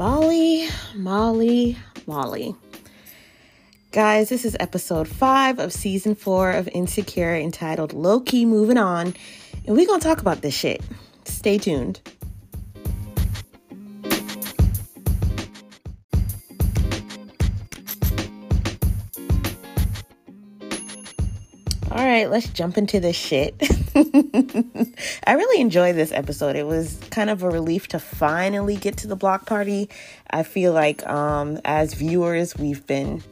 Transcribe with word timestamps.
Molly, 0.00 0.66
Molly, 0.94 1.76
Molly. 2.06 2.56
Guys, 3.92 4.30
this 4.30 4.46
is 4.46 4.56
episode 4.58 5.06
five 5.06 5.58
of 5.58 5.74
season 5.74 6.14
four 6.14 6.52
of 6.52 6.70
Insecure 6.72 7.36
entitled 7.36 7.92
Low 7.92 8.18
Key 8.20 8.46
Moving 8.46 8.78
On. 8.78 9.14
And 9.66 9.76
we're 9.76 9.86
to 10.00 10.08
talk 10.08 10.22
about 10.22 10.40
this 10.40 10.54
shit. 10.54 10.80
Stay 11.26 11.58
tuned. 11.58 12.00
All 21.90 22.06
right, 22.06 22.30
let's 22.30 22.48
jump 22.48 22.78
into 22.78 23.00
this 23.00 23.16
shit. 23.16 23.54
I 25.26 25.32
really 25.32 25.60
enjoyed 25.60 25.96
this 25.96 26.12
episode. 26.12 26.54
It 26.54 26.66
was 26.66 27.00
kind 27.10 27.28
of 27.28 27.42
a 27.42 27.50
relief 27.50 27.88
to 27.88 27.98
finally 27.98 28.76
get 28.76 28.96
to 28.98 29.08
the 29.08 29.16
block 29.16 29.46
party. 29.46 29.88
I 30.30 30.44
feel 30.44 30.72
like 30.72 31.06
um, 31.08 31.58
as 31.64 31.94
viewers, 31.94 32.56
we've 32.56 32.86
been 32.86 33.22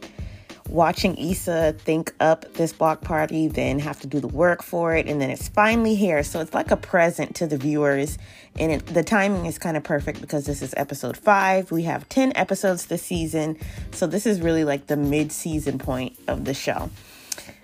watching 0.69 1.17
Issa 1.17 1.75
think 1.79 2.13
up 2.21 2.53
this 2.55 2.73
block 2.73 3.03
party, 3.03 3.47
then 3.47 3.79
have 3.79 4.01
to 4.01 4.07
do 4.07 4.21
the 4.21 4.29
work 4.29 4.63
for 4.63 4.97
it, 4.97 5.07
and 5.07 5.21
then 5.21 5.31
it's 5.31 5.49
finally 5.49 5.95
here. 5.95 6.23
So 6.23 6.41
it's 6.41 6.55
like 6.55 6.71
a 6.71 6.77
present 6.77 7.37
to 7.37 7.47
the 7.47 7.57
viewers. 7.57 8.19
And 8.59 8.73
it, 8.73 8.87
the 8.87 9.05
timing 9.05 9.47
is 9.47 9.59
kind 9.59 9.77
of 9.77 9.85
perfect 9.85 10.21
because 10.21 10.47
this 10.47 10.61
is 10.61 10.75
episode 10.77 11.17
five. 11.17 11.71
We 11.71 11.85
have 11.85 12.09
10 12.09 12.33
episodes 12.35 12.87
this 12.87 13.03
season. 13.03 13.59
So 13.93 14.07
this 14.07 14.27
is 14.27 14.41
really 14.41 14.65
like 14.65 14.89
the 14.89 14.97
mid 14.97 15.31
season 15.31 15.79
point 15.79 16.19
of 16.27 16.45
the 16.45 16.55
show. 16.55 16.91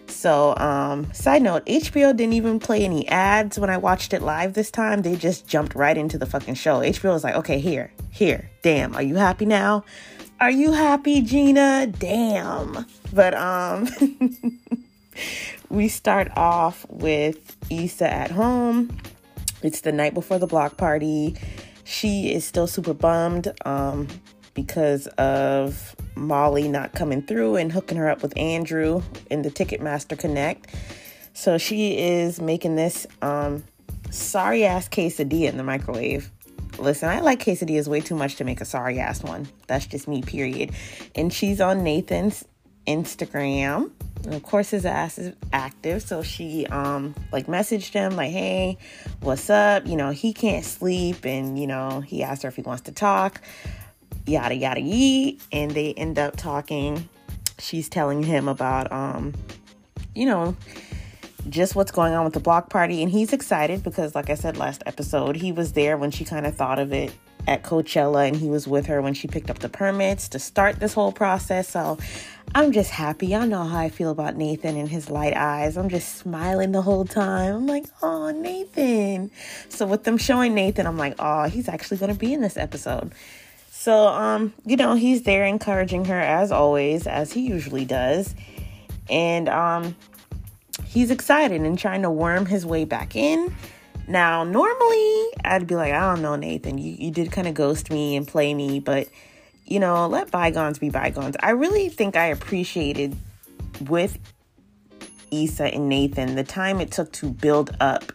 So, 0.06 0.56
um, 0.56 1.12
side 1.12 1.42
note, 1.42 1.64
HBO 1.66 2.16
didn't 2.16 2.34
even 2.34 2.58
play 2.58 2.84
any 2.84 3.08
ads 3.08 3.58
when 3.58 3.70
I 3.70 3.76
watched 3.76 4.12
it 4.12 4.22
live 4.22 4.54
this 4.54 4.70
time. 4.70 5.02
They 5.02 5.16
just 5.16 5.46
jumped 5.46 5.74
right 5.74 5.96
into 5.96 6.18
the 6.18 6.26
fucking 6.26 6.54
show. 6.54 6.80
HBO 6.80 7.12
was 7.12 7.24
like, 7.24 7.34
okay, 7.36 7.58
here, 7.58 7.92
here, 8.10 8.50
damn, 8.62 8.94
are 8.94 9.02
you 9.02 9.16
happy 9.16 9.46
now? 9.46 9.84
Are 10.40 10.50
you 10.50 10.72
happy, 10.72 11.22
Gina? 11.22 11.86
Damn. 11.86 12.86
But, 13.12 13.34
um, 13.34 13.88
we 15.68 15.88
start 15.88 16.30
off 16.36 16.86
with 16.88 17.56
Issa 17.70 18.10
at 18.10 18.30
home. 18.30 18.96
It's 19.62 19.80
the 19.80 19.92
night 19.92 20.14
before 20.14 20.38
the 20.38 20.46
block 20.46 20.76
party. 20.76 21.36
She 21.84 22.32
is 22.32 22.44
still 22.44 22.66
super 22.66 22.94
bummed, 22.94 23.52
um, 23.64 24.08
because 24.54 25.06
of 25.18 25.94
Molly 26.14 26.68
not 26.68 26.92
coming 26.92 27.22
through 27.22 27.56
and 27.56 27.72
hooking 27.72 27.98
her 27.98 28.08
up 28.08 28.22
with 28.22 28.36
Andrew 28.38 29.02
in 29.30 29.42
the 29.42 29.50
Ticketmaster 29.50 30.18
Connect. 30.18 30.66
So 31.32 31.58
she 31.58 31.98
is 31.98 32.40
making 32.40 32.76
this 32.76 33.06
um, 33.20 33.64
sorry 34.10 34.64
ass 34.64 34.88
quesadilla 34.88 35.48
in 35.48 35.56
the 35.56 35.64
microwave. 35.64 36.30
Listen, 36.78 37.08
I 37.08 37.20
like 37.20 37.44
quesadillas 37.44 37.88
way 37.88 38.00
too 38.00 38.16
much 38.16 38.36
to 38.36 38.44
make 38.44 38.60
a 38.60 38.64
sorry 38.64 38.98
ass 38.98 39.22
one. 39.22 39.48
That's 39.66 39.86
just 39.86 40.08
me, 40.08 40.22
period. 40.22 40.70
And 41.14 41.32
she's 41.32 41.60
on 41.60 41.84
Nathan's 41.84 42.44
Instagram. 42.86 43.90
And 44.24 44.34
of 44.34 44.42
course 44.42 44.70
his 44.70 44.86
ass 44.86 45.18
is 45.18 45.34
active. 45.52 46.02
So 46.02 46.22
she 46.22 46.66
um 46.66 47.14
like 47.32 47.46
messaged 47.46 47.92
him 47.92 48.16
like, 48.16 48.30
hey, 48.30 48.78
what's 49.20 49.50
up? 49.50 49.86
You 49.86 49.96
know, 49.96 50.10
he 50.10 50.32
can't 50.32 50.64
sleep 50.64 51.24
and 51.24 51.58
you 51.58 51.66
know, 51.66 52.00
he 52.00 52.22
asked 52.22 52.42
her 52.42 52.48
if 52.48 52.56
he 52.56 52.62
wants 52.62 52.82
to 52.82 52.92
talk 52.92 53.40
yada 54.26 54.54
yada 54.54 54.80
yee. 54.80 55.38
And 55.52 55.70
they 55.70 55.94
end 55.94 56.18
up 56.18 56.36
talking. 56.36 57.08
She's 57.58 57.88
telling 57.88 58.22
him 58.22 58.48
about 58.48 58.90
um 58.92 59.34
you 60.14 60.26
know 60.26 60.56
just 61.48 61.74
what's 61.74 61.90
going 61.90 62.14
on 62.14 62.24
with 62.24 62.34
the 62.34 62.40
block 62.40 62.70
party. 62.70 63.02
And 63.02 63.10
he's 63.10 63.32
excited 63.32 63.82
because 63.82 64.14
like 64.14 64.30
i 64.30 64.34
said 64.34 64.56
last 64.56 64.82
episode 64.86 65.36
he 65.36 65.52
was 65.52 65.72
there 65.72 65.96
when 65.96 66.10
she 66.10 66.24
kind 66.24 66.46
of 66.46 66.54
thought 66.54 66.78
of 66.78 66.92
it 66.92 67.12
at 67.46 67.62
coachella 67.62 68.26
and 68.26 68.36
he 68.36 68.48
was 68.48 68.66
with 68.66 68.86
her 68.86 69.02
when 69.02 69.12
she 69.12 69.28
picked 69.28 69.50
up 69.50 69.58
the 69.58 69.68
permits 69.68 70.28
to 70.30 70.38
start 70.38 70.80
this 70.80 70.94
whole 70.94 71.12
process. 71.12 71.68
So 71.68 71.98
i'm 72.54 72.72
just 72.72 72.90
happy. 72.90 73.28
Y'all 73.28 73.46
know 73.46 73.64
how 73.64 73.78
i 73.78 73.88
feel 73.88 74.10
about 74.10 74.36
nathan 74.36 74.76
and 74.76 74.88
his 74.88 75.10
light 75.10 75.36
eyes. 75.36 75.76
I'm 75.76 75.88
just 75.88 76.16
smiling 76.16 76.72
the 76.72 76.82
whole 76.82 77.04
time. 77.04 77.54
I'm 77.56 77.66
like 77.66 77.84
oh 78.02 78.30
nathan. 78.30 79.30
So 79.68 79.86
with 79.86 80.04
them 80.04 80.16
showing 80.16 80.54
nathan 80.54 80.86
i'm 80.86 80.96
like 80.96 81.14
oh 81.18 81.44
he's 81.44 81.68
actually 81.68 81.98
going 81.98 82.12
to 82.12 82.18
be 82.18 82.32
in 82.32 82.40
this 82.40 82.56
episode 82.56 83.12
so, 83.84 84.08
um, 84.08 84.54
you 84.64 84.78
know, 84.78 84.94
he's 84.94 85.24
there 85.24 85.44
encouraging 85.44 86.06
her 86.06 86.18
as 86.18 86.50
always, 86.50 87.06
as 87.06 87.34
he 87.34 87.42
usually 87.42 87.84
does. 87.84 88.34
And 89.10 89.46
um, 89.46 89.94
he's 90.86 91.10
excited 91.10 91.60
and 91.60 91.78
trying 91.78 92.00
to 92.00 92.10
worm 92.10 92.46
his 92.46 92.64
way 92.64 92.86
back 92.86 93.14
in. 93.14 93.54
Now, 94.08 94.42
normally 94.42 95.26
I'd 95.44 95.66
be 95.66 95.74
like, 95.74 95.92
I 95.92 96.00
don't 96.00 96.22
know, 96.22 96.34
Nathan, 96.34 96.78
you, 96.78 96.96
you 96.98 97.10
did 97.10 97.30
kind 97.30 97.46
of 97.46 97.52
ghost 97.52 97.90
me 97.90 98.16
and 98.16 98.26
play 98.26 98.54
me, 98.54 98.80
but 98.80 99.06
you 99.66 99.80
know, 99.80 100.08
let 100.08 100.30
bygones 100.30 100.78
be 100.78 100.88
bygones. 100.88 101.36
I 101.40 101.50
really 101.50 101.90
think 101.90 102.16
I 102.16 102.28
appreciated 102.28 103.14
with 103.82 104.18
Issa 105.30 105.74
and 105.74 105.90
Nathan 105.90 106.36
the 106.36 106.44
time 106.44 106.80
it 106.80 106.90
took 106.90 107.12
to 107.12 107.28
build 107.28 107.76
up 107.80 108.14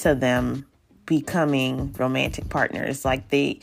to 0.00 0.14
them 0.14 0.66
becoming 1.06 1.94
romantic 1.94 2.50
partners. 2.50 3.06
Like 3.06 3.30
they 3.30 3.60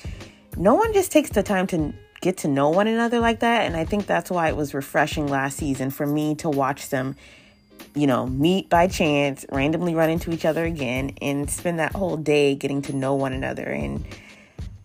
no 0.57 0.75
one 0.75 0.93
just 0.93 1.11
takes 1.11 1.29
the 1.29 1.43
time 1.43 1.67
to 1.67 1.93
get 2.21 2.37
to 2.37 2.47
know 2.47 2.69
one 2.69 2.87
another 2.87 3.19
like 3.19 3.41
that. 3.41 3.65
And 3.65 3.75
I 3.75 3.85
think 3.85 4.05
that's 4.05 4.31
why 4.31 4.49
it 4.49 4.55
was 4.55 4.73
refreshing 4.73 5.27
last 5.27 5.57
season 5.57 5.91
for 5.91 6.05
me 6.05 6.35
to 6.35 6.49
watch 6.49 6.89
them, 6.89 7.15
you 7.93 8.07
know, 8.07 8.25
meet 8.25 8.69
by 8.69 8.87
chance, 8.87 9.45
randomly 9.51 9.95
run 9.95 10.09
into 10.09 10.31
each 10.31 10.45
other 10.45 10.65
again, 10.65 11.11
and 11.21 11.49
spend 11.49 11.79
that 11.79 11.93
whole 11.93 12.17
day 12.17 12.55
getting 12.55 12.81
to 12.83 12.95
know 12.95 13.15
one 13.15 13.33
another. 13.33 13.65
And 13.65 14.05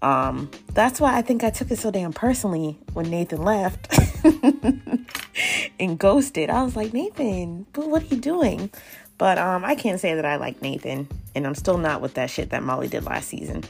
um, 0.03 0.51
that's 0.73 1.01
why 1.01 1.17
I 1.17 1.23
think 1.23 1.45
I 1.45 1.51
took 1.51 1.71
it 1.71 1.79
so 1.79 1.91
damn 1.91 2.13
personally 2.13 2.79
when 2.93 3.11
Nathan 3.11 3.43
left 3.43 3.89
and 5.81 5.99
ghosted. 5.99 6.51
I 6.51 6.63
was 6.63 6.77
like, 6.77 6.93
Nathan, 6.93 7.67
but 7.73 7.89
what 7.89 8.03
are 8.03 8.07
you 8.07 8.17
doing? 8.17 8.71
But 9.19 9.39
um, 9.39 9.65
I 9.65 9.75
can't 9.75 10.01
say 10.01 10.15
that 10.15 10.25
I 10.25 10.37
like 10.37 10.63
Nathan, 10.63 11.07
and 11.35 11.47
I'm 11.47 11.55
still 11.55 11.77
not 11.77 12.01
with 12.01 12.15
that 12.15 12.31
shit 12.31 12.51
that 12.51 12.63
Molly 12.63 12.89
did 12.89 13.05
last 13.05 13.29
season. 13.29 13.65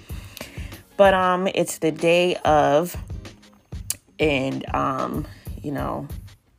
But 1.01 1.15
um, 1.15 1.49
it's 1.55 1.79
the 1.79 1.93
day 1.93 2.37
of, 2.45 2.95
and 4.19 4.63
um, 4.75 5.27
you 5.63 5.73
know, 5.73 6.07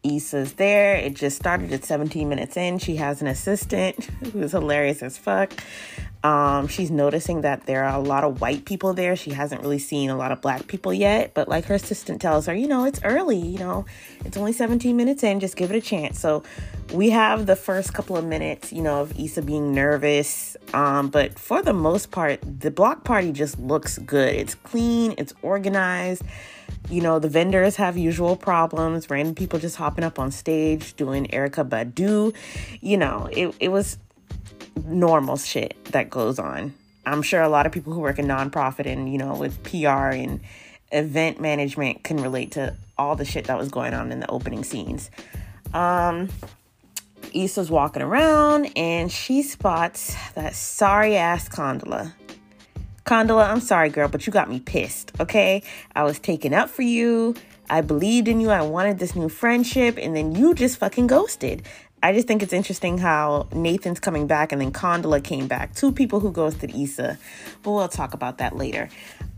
Issa's 0.02 0.54
there. 0.54 0.96
It 0.96 1.14
just 1.14 1.38
started 1.38 1.72
at 1.72 1.84
17 1.84 2.28
minutes 2.28 2.58
in. 2.58 2.80
She 2.80 2.96
has 2.96 3.22
an 3.22 3.28
assistant 3.28 4.04
who's 4.34 4.54
hilarious 4.54 5.04
as 5.04 5.16
fuck. 5.16 5.54
Um, 6.24 6.68
she's 6.68 6.92
noticing 6.92 7.42
that 7.42 7.66
there 7.66 7.84
are 7.84 7.96
a 7.96 8.04
lot 8.04 8.24
of 8.24 8.42
white 8.42 8.66
people 8.66 8.94
there. 8.94 9.16
She 9.16 9.32
hasn't 9.32 9.62
really 9.62 9.80
seen 9.80 10.12
a 10.12 10.16
lot 10.16 10.32
of 10.32 10.40
black 10.40 10.68
people 10.68 10.94
yet, 10.94 11.34
but 11.34 11.48
like 11.48 11.66
her 11.66 11.76
assistant 11.76 12.22
tells 12.22 12.46
her, 12.46 12.54
you 12.54 12.68
know, 12.68 12.86
it's 12.86 13.00
early, 13.04 13.40
you 13.40 13.58
know, 13.58 13.86
it's 14.24 14.38
only 14.38 14.54
17 14.54 14.96
minutes 14.96 15.24
in, 15.24 15.40
just 15.40 15.56
give 15.56 15.72
it 15.72 15.76
a 15.76 15.82
chance. 15.82 16.20
So 16.20 16.44
we 16.94 17.10
have 17.10 17.48
the 17.48 17.56
first 17.56 17.94
couple 17.94 18.18
of 18.18 18.26
minutes, 18.26 18.72
you 18.72 18.84
know, 18.84 19.02
of 19.02 19.20
Issa 19.20 19.42
being 19.42 19.74
nervous. 19.74 20.58
Um, 20.74 21.10
but 21.10 21.40
for 21.40 21.64
the 21.64 21.74
most 21.74 22.12
part, 22.12 22.40
the 22.44 22.70
block 22.70 23.04
party 23.04 23.32
just 23.32 23.60
looks 23.60 23.98
good. 23.98 24.36
It's 24.36 24.54
clean, 24.54 25.16
it's 25.18 25.34
organized. 25.42 26.24
You 26.90 27.02
know, 27.02 27.20
the 27.20 27.30
vendors 27.30 27.78
have 27.78 27.98
usual 27.98 28.36
problems, 28.36 29.10
random 29.10 29.34
people 29.34 29.58
just 29.60 29.76
hopping 29.76 30.04
up 30.04 30.20
on 30.20 30.32
stage 30.32 30.94
doing 30.96 31.26
Erykah 31.28 31.68
Badu. 31.68 32.36
You 32.80 32.98
know, 32.98 33.28
it, 33.32 33.56
it 33.60 33.70
was 33.70 33.98
normal 34.86 35.38
shit 35.38 35.84
that 35.86 36.10
goes 36.10 36.40
on. 36.40 36.74
I'm 37.06 37.22
sure 37.22 37.42
a 37.42 37.50
lot 37.50 37.66
of 37.66 37.72
people 37.72 37.94
who 37.94 38.00
work 38.00 38.20
in 38.20 38.28
nonprofit 38.28 38.86
and, 38.86 39.12
you 39.12 39.18
know, 39.18 39.36
with 39.36 39.64
PR 39.64 40.14
and 40.14 40.40
event 40.92 41.40
management 41.40 42.04
can 42.04 42.18
relate 42.18 42.52
to 42.52 42.76
all 42.98 43.16
the 43.16 43.26
shit 43.26 43.46
that 43.46 43.58
was 43.58 43.70
going 43.70 43.94
on 43.94 44.12
in 44.12 44.20
the 44.20 44.30
opening 44.30 44.64
scenes. 44.64 45.10
Um, 45.74 46.30
Issa's 47.34 47.72
walking 47.72 48.02
around 48.02 48.72
and 48.76 49.12
she 49.12 49.42
spots 49.42 50.16
that 50.36 50.54
sorry 50.54 51.16
ass 51.16 51.48
Condola. 51.50 52.14
Condola, 53.06 53.50
I'm 53.50 53.62
sorry, 53.62 53.90
girl, 53.90 54.08
but 54.08 54.28
you 54.28 54.34
got 54.34 54.50
me 54.50 54.60
pissed, 54.60 55.12
okay? 55.20 55.64
I 55.96 56.04
was 56.04 56.20
taken 56.20 56.54
up 56.54 56.70
for 56.70 56.84
you. 56.84 57.36
I 57.70 57.82
believed 57.82 58.28
in 58.28 58.42
you. 58.42 58.52
I 58.52 58.62
wanted 58.62 59.00
this 59.00 59.16
new 59.16 59.30
friendship, 59.30 59.98
and 59.98 60.16
then 60.16 60.36
you 60.36 60.54
just 60.54 60.78
fucking 60.78 61.08
ghosted. 61.08 61.64
I 62.04 62.14
just 62.14 62.28
think 62.28 62.42
it's 62.42 62.54
interesting 62.54 62.98
how 62.98 63.48
Nathan's 63.54 64.00
coming 64.00 64.26
back 64.26 64.52
and 64.52 64.60
then 64.60 64.72
Condola 64.72 65.24
came 65.24 65.48
back. 65.48 65.76
Two 65.76 65.92
people 65.92 66.20
who 66.20 66.32
ghosted 66.32 66.76
Issa. 66.76 67.20
But 67.62 67.72
we'll 67.72 67.88
talk 67.90 68.16
about 68.16 68.40
that 68.40 68.56
later. 68.56 68.90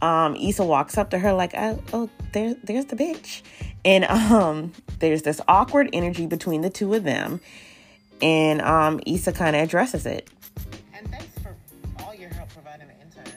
Um, 0.02 0.38
Issa 0.38 0.64
walks 0.64 0.98
up 0.98 1.10
to 1.10 1.20
her 1.20 1.34
like, 1.34 1.54
oh, 1.56 1.84
oh 1.92 2.10
there, 2.32 2.56
there's 2.64 2.86
the 2.86 2.96
bitch. 2.96 3.42
And 3.84 4.06
um, 4.06 4.72
there's 5.00 5.24
this 5.24 5.42
awkward 5.48 5.90
energy 5.92 6.26
between 6.26 6.62
the 6.62 6.70
two 6.70 6.94
of 6.94 7.04
them. 7.04 7.42
And 8.22 8.62
um, 8.62 9.02
Issa 9.06 9.34
kind 9.34 9.58
of 9.58 9.62
addresses 9.62 10.06
it. 10.06 10.30
And 10.94 11.10
thanks 11.12 11.38
for 11.40 11.54
all 12.02 12.16
your 12.16 12.30
help 12.30 12.48
providing 12.50 12.88
intern. 13.02 13.34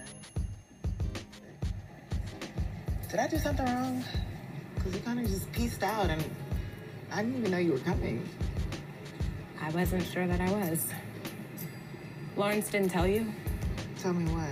Did 3.10 3.18
I 3.18 3.26
do 3.26 3.38
something 3.38 3.66
wrong? 3.66 4.04
Because 4.76 4.94
you 4.94 5.00
kind 5.00 5.18
of 5.18 5.26
just 5.26 5.50
pieced 5.50 5.82
out 5.82 6.10
and 6.10 6.24
I 7.10 7.22
didn't 7.22 7.38
even 7.38 7.50
know 7.50 7.58
you 7.58 7.72
were 7.72 7.78
coming. 7.80 8.28
I 9.62 9.70
wasn't 9.70 10.04
sure 10.04 10.26
that 10.26 10.40
I 10.40 10.50
was. 10.50 10.86
Lawrence 12.36 12.68
didn't 12.70 12.90
tell 12.90 13.06
you 13.06 13.32
Tell 13.98 14.12
me 14.12 14.30
what? 14.32 14.48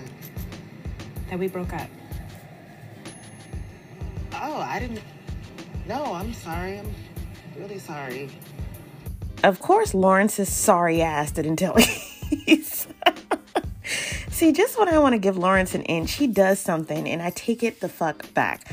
that 1.31 1.39
we 1.39 1.49
broke 1.49 1.73
up. 1.73 1.89
Oh, 4.35 4.57
I 4.59 4.79
didn't. 4.81 5.01
No, 5.87 6.15
I'm 6.15 6.33
sorry. 6.33 6.79
I'm 6.79 6.95
really 7.57 7.79
sorry. 7.79 8.31
Of 9.43 9.61
course, 9.61 9.95
Lawrence's 9.95 10.49
sorry 10.49 11.03
ass 11.03 11.31
didn't 11.31 11.57
tell 11.57 11.77
Issa. 12.47 12.89
See, 14.31 14.53
just 14.53 14.79
when 14.79 14.89
I 14.89 14.99
want 14.99 15.13
to 15.13 15.19
give 15.19 15.37
Lawrence 15.37 15.75
an 15.75 15.83
inch, 15.83 16.13
he 16.15 16.27
does 16.27 16.59
something 16.59 17.09
and 17.09 17.23
I 17.23 17.31
take 17.31 17.63
it 17.63 17.81
the 17.81 17.89
fuck 17.89 18.33
back. 18.35 18.67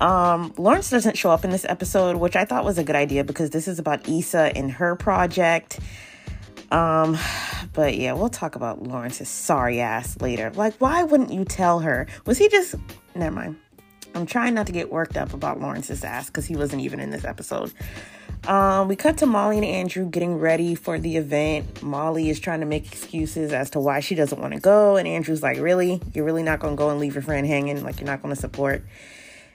Um, 0.00 0.54
Lawrence 0.56 0.90
doesn't 0.90 1.18
show 1.18 1.30
up 1.30 1.44
in 1.44 1.50
this 1.50 1.66
episode, 1.68 2.16
which 2.16 2.34
I 2.34 2.44
thought 2.44 2.64
was 2.64 2.78
a 2.78 2.84
good 2.84 2.96
idea 2.96 3.22
because 3.22 3.50
this 3.50 3.68
is 3.68 3.78
about 3.78 4.08
Issa 4.08 4.56
and 4.56 4.72
her 4.72 4.96
project. 4.96 5.78
Um, 6.70 7.18
but 7.72 7.96
yeah, 7.96 8.12
we'll 8.12 8.28
talk 8.28 8.54
about 8.54 8.82
Lawrence's 8.82 9.28
sorry 9.28 9.80
ass 9.80 10.20
later. 10.20 10.50
Like, 10.54 10.74
why 10.78 11.02
wouldn't 11.02 11.32
you 11.32 11.44
tell 11.44 11.80
her? 11.80 12.06
Was 12.26 12.38
he 12.38 12.48
just 12.48 12.76
never 13.14 13.34
mind? 13.34 13.56
I'm 14.14 14.26
trying 14.26 14.54
not 14.54 14.66
to 14.66 14.72
get 14.72 14.90
worked 14.90 15.16
up 15.16 15.34
about 15.34 15.60
Lawrence's 15.60 16.02
ass 16.02 16.26
because 16.26 16.46
he 16.46 16.56
wasn't 16.56 16.82
even 16.82 16.98
in 16.98 17.10
this 17.10 17.24
episode. 17.24 17.72
Um, 18.46 18.88
we 18.88 18.96
cut 18.96 19.18
to 19.18 19.26
Molly 19.26 19.58
and 19.58 19.66
Andrew 19.66 20.08
getting 20.08 20.36
ready 20.36 20.74
for 20.74 20.98
the 20.98 21.16
event. 21.16 21.82
Molly 21.82 22.30
is 22.30 22.40
trying 22.40 22.60
to 22.60 22.66
make 22.66 22.86
excuses 22.86 23.52
as 23.52 23.70
to 23.70 23.80
why 23.80 24.00
she 24.00 24.14
doesn't 24.14 24.40
want 24.40 24.54
to 24.54 24.60
go, 24.60 24.96
and 24.96 25.06
Andrew's 25.06 25.42
like, 25.42 25.58
"Really? 25.58 26.00
You're 26.14 26.24
really 26.24 26.42
not 26.42 26.58
going 26.58 26.74
to 26.74 26.78
go 26.78 26.88
and 26.90 26.98
leave 26.98 27.14
your 27.14 27.22
friend 27.22 27.46
hanging? 27.46 27.82
Like 27.84 28.00
you're 28.00 28.06
not 28.06 28.22
going 28.22 28.34
to 28.34 28.40
support?" 28.40 28.82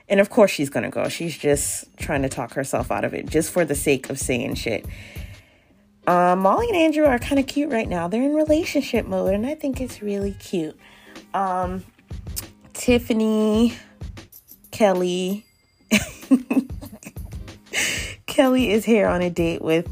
And 0.07 0.19
of 0.19 0.30
course 0.30 0.52
she's 0.52 0.69
to 0.69 0.90
go. 0.90 1.10
She's 1.10 1.38
just 1.38 1.86
trying 1.98 2.22
to 2.22 2.30
talk 2.30 2.54
herself 2.54 2.92
out 2.92 3.04
of 3.06 3.13
it 3.13 3.28
just 3.28 3.52
for 3.52 3.66
the 3.66 3.75
sake 3.75 4.10
of 4.10 4.19
saying 4.19 4.56
shit. 4.56 4.86
Um, 6.07 6.40
Molly 6.40 6.68
and 6.68 6.78
Andrew 6.78 7.06
are 7.06 7.18
kind 7.18 7.40
of 7.40 7.48
cute 7.48 7.72
right 7.72 7.90
now. 7.90 8.07
They're 8.07 8.22
in 8.22 8.36
relationship 8.36 9.07
mode, 9.07 9.34
and 9.34 9.46
I 9.46 9.56
think 9.56 9.81
it's 9.81 10.04
really 10.04 10.34
cute. 10.34 10.78
Um, 11.34 11.84
Tiffany, 12.74 13.74
Kelly, 14.69 15.46
Kelly 18.28 18.69
is 18.69 18.86
here 18.86 19.08
on 19.08 19.24
a 19.24 19.31
date 19.31 19.63
with 19.63 19.88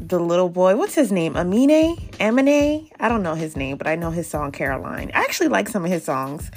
the 0.00 0.18
little 0.18 0.48
boy. 0.48 0.76
What's 0.76 0.94
his 0.94 1.10
name? 1.10 1.34
Aminé? 1.34 1.98
Aminé? 2.18 2.90
I 3.00 3.08
don't 3.08 3.22
know 3.22 3.34
his 3.34 3.56
name, 3.56 3.76
but 3.78 3.86
I 3.86 3.96
know 3.96 4.10
his 4.10 4.28
song 4.28 4.52
Caroline. 4.52 5.10
I 5.14 5.20
actually 5.20 5.48
like 5.48 5.68
some 5.68 5.84
of 5.84 5.90
his 5.90 6.04
songs, 6.04 6.50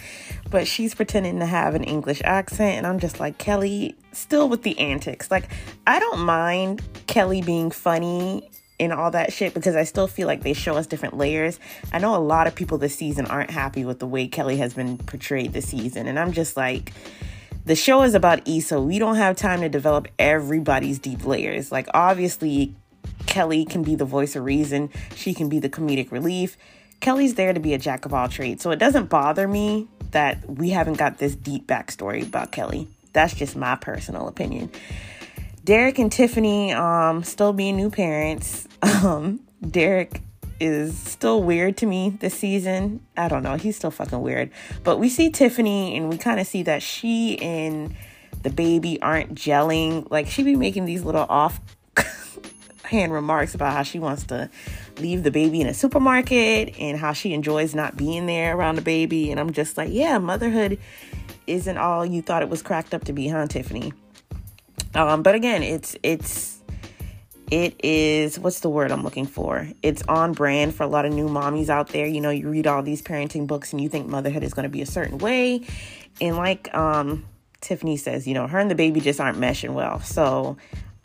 but 0.49 0.67
she's 0.67 0.95
pretending 0.95 1.39
to 1.39 1.45
have 1.45 1.75
an 1.75 1.83
English 1.83 2.21
accent, 2.23 2.77
and 2.77 2.87
I'm 2.87 2.99
just 2.99 3.19
like, 3.19 3.37
Kelly, 3.37 3.95
still 4.11 4.49
with 4.49 4.63
the 4.63 4.77
antics. 4.79 5.29
Like, 5.29 5.49
I 5.85 5.99
don't 5.99 6.19
mind 6.19 6.81
Kelly 7.07 7.41
being 7.41 7.71
funny 7.71 8.49
and 8.79 8.93
all 8.93 9.11
that 9.11 9.33
shit 9.33 9.53
because 9.53 9.75
I 9.75 9.83
still 9.83 10.07
feel 10.07 10.27
like 10.27 10.43
they 10.43 10.53
show 10.53 10.75
us 10.77 10.87
different 10.87 11.17
layers. 11.17 11.59
I 11.91 11.99
know 11.99 12.15
a 12.15 12.17
lot 12.17 12.47
of 12.47 12.55
people 12.55 12.77
this 12.77 12.95
season 12.95 13.25
aren't 13.25 13.49
happy 13.49 13.85
with 13.85 13.99
the 13.99 14.07
way 14.07 14.27
Kelly 14.27 14.57
has 14.57 14.73
been 14.73 14.97
portrayed 14.97 15.53
this 15.53 15.67
season, 15.67 16.07
and 16.07 16.19
I'm 16.19 16.31
just 16.31 16.55
like, 16.55 16.93
the 17.65 17.75
show 17.75 18.03
is 18.03 18.15
about 18.15 18.47
Issa. 18.47 18.79
We 18.79 18.99
don't 18.99 19.17
have 19.17 19.35
time 19.35 19.61
to 19.61 19.69
develop 19.69 20.07
everybody's 20.17 20.99
deep 20.99 21.25
layers. 21.25 21.71
Like, 21.71 21.87
obviously, 21.93 22.73
Kelly 23.25 23.65
can 23.65 23.83
be 23.83 23.95
the 23.95 24.05
voice 24.05 24.35
of 24.35 24.45
reason, 24.45 24.89
she 25.15 25.33
can 25.33 25.49
be 25.49 25.59
the 25.59 25.69
comedic 25.69 26.11
relief. 26.11 26.57
Kelly's 26.99 27.35
there 27.35 27.53
to 27.53 27.59
be 27.59 27.73
a 27.73 27.77
jack 27.77 28.05
of 28.05 28.13
all 28.13 28.27
trades. 28.27 28.63
So 28.63 28.71
it 28.71 28.79
doesn't 28.79 29.09
bother 29.09 29.47
me 29.47 29.87
that 30.11 30.49
we 30.49 30.69
haven't 30.69 30.97
got 30.97 31.17
this 31.17 31.35
deep 31.35 31.67
backstory 31.67 32.23
about 32.23 32.51
Kelly. 32.51 32.87
That's 33.13 33.33
just 33.33 33.55
my 33.55 33.75
personal 33.75 34.27
opinion. 34.27 34.71
Derek 35.63 35.99
and 35.99 36.11
Tiffany 36.11 36.71
um 36.73 37.23
still 37.23 37.53
being 37.53 37.75
new 37.75 37.89
parents. 37.89 38.67
Um 39.03 39.41
Derek 39.67 40.21
is 40.59 40.97
still 40.97 41.43
weird 41.43 41.77
to 41.77 41.85
me 41.85 42.09
this 42.19 42.33
season. 42.33 43.01
I 43.15 43.27
don't 43.27 43.43
know, 43.43 43.55
he's 43.55 43.75
still 43.75 43.91
fucking 43.91 44.21
weird. 44.21 44.51
But 44.83 44.97
we 44.97 45.09
see 45.09 45.29
Tiffany 45.29 45.95
and 45.95 46.09
we 46.09 46.17
kind 46.17 46.39
of 46.39 46.47
see 46.47 46.63
that 46.63 46.81
she 46.81 47.39
and 47.39 47.95
the 48.43 48.49
baby 48.49 49.01
aren't 49.01 49.35
gelling. 49.35 50.09
Like 50.09 50.27
she 50.27 50.43
be 50.43 50.55
making 50.55 50.85
these 50.85 51.03
little 51.03 51.25
off 51.27 51.59
hand 52.83 53.11
remarks 53.11 53.55
about 53.55 53.73
how 53.73 53.83
she 53.83 53.99
wants 53.99 54.23
to 54.25 54.49
leave 54.99 55.23
the 55.23 55.31
baby 55.31 55.61
in 55.61 55.67
a 55.67 55.73
supermarket 55.73 56.77
and 56.79 56.97
how 56.97 57.13
she 57.13 57.33
enjoys 57.33 57.75
not 57.75 57.95
being 57.97 58.25
there 58.25 58.55
around 58.55 58.75
the 58.75 58.81
baby. 58.81 59.31
And 59.31 59.39
I'm 59.39 59.51
just 59.51 59.77
like, 59.77 59.89
yeah, 59.91 60.17
motherhood 60.17 60.79
isn't 61.45 61.77
all 61.77 62.05
you 62.05 62.21
thought 62.21 62.41
it 62.41 62.49
was 62.49 62.61
cracked 62.61 62.93
up 62.93 63.05
to 63.05 63.13
be, 63.13 63.27
huh, 63.27 63.47
Tiffany? 63.47 63.93
Um, 64.93 65.23
but 65.23 65.35
again, 65.35 65.63
it's 65.63 65.95
it's 66.03 66.59
it 67.49 67.79
is 67.83 68.39
what's 68.39 68.59
the 68.59 68.69
word 68.69 68.91
I'm 68.91 69.03
looking 69.03 69.25
for? 69.25 69.69
It's 69.81 70.03
on 70.03 70.33
brand 70.33 70.75
for 70.75 70.83
a 70.83 70.87
lot 70.87 71.05
of 71.05 71.13
new 71.13 71.27
mommies 71.27 71.69
out 71.69 71.89
there. 71.89 72.05
You 72.05 72.19
know, 72.19 72.29
you 72.29 72.49
read 72.49 72.67
all 72.67 72.83
these 72.83 73.01
parenting 73.01 73.47
books 73.47 73.71
and 73.71 73.81
you 73.81 73.89
think 73.89 74.07
motherhood 74.07 74.43
is 74.43 74.53
going 74.53 74.63
to 74.63 74.69
be 74.69 74.81
a 74.81 74.85
certain 74.85 75.17
way. 75.17 75.65
And 76.19 76.35
like 76.35 76.73
um, 76.75 77.25
Tiffany 77.61 77.97
says, 77.97 78.27
you 78.27 78.33
know, 78.33 78.47
her 78.47 78.59
and 78.59 78.69
the 78.69 78.75
baby 78.75 78.99
just 78.99 79.19
aren't 79.19 79.37
meshing 79.37 79.73
well. 79.73 80.01
So 80.01 80.57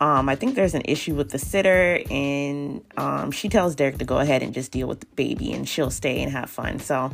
um, 0.02 0.28
I 0.28 0.34
think 0.34 0.56
there's 0.56 0.74
an 0.74 0.82
issue 0.84 1.14
with 1.14 1.30
the 1.30 1.38
sitter, 1.38 2.00
and 2.10 2.82
um, 2.96 3.30
she 3.30 3.48
tells 3.48 3.76
Derek 3.76 3.98
to 3.98 4.04
go 4.04 4.18
ahead 4.18 4.42
and 4.42 4.52
just 4.52 4.72
deal 4.72 4.88
with 4.88 4.98
the 4.98 5.06
baby 5.14 5.52
and 5.52 5.68
she'll 5.68 5.92
stay 5.92 6.20
and 6.20 6.32
have 6.32 6.50
fun. 6.50 6.80
So 6.80 7.12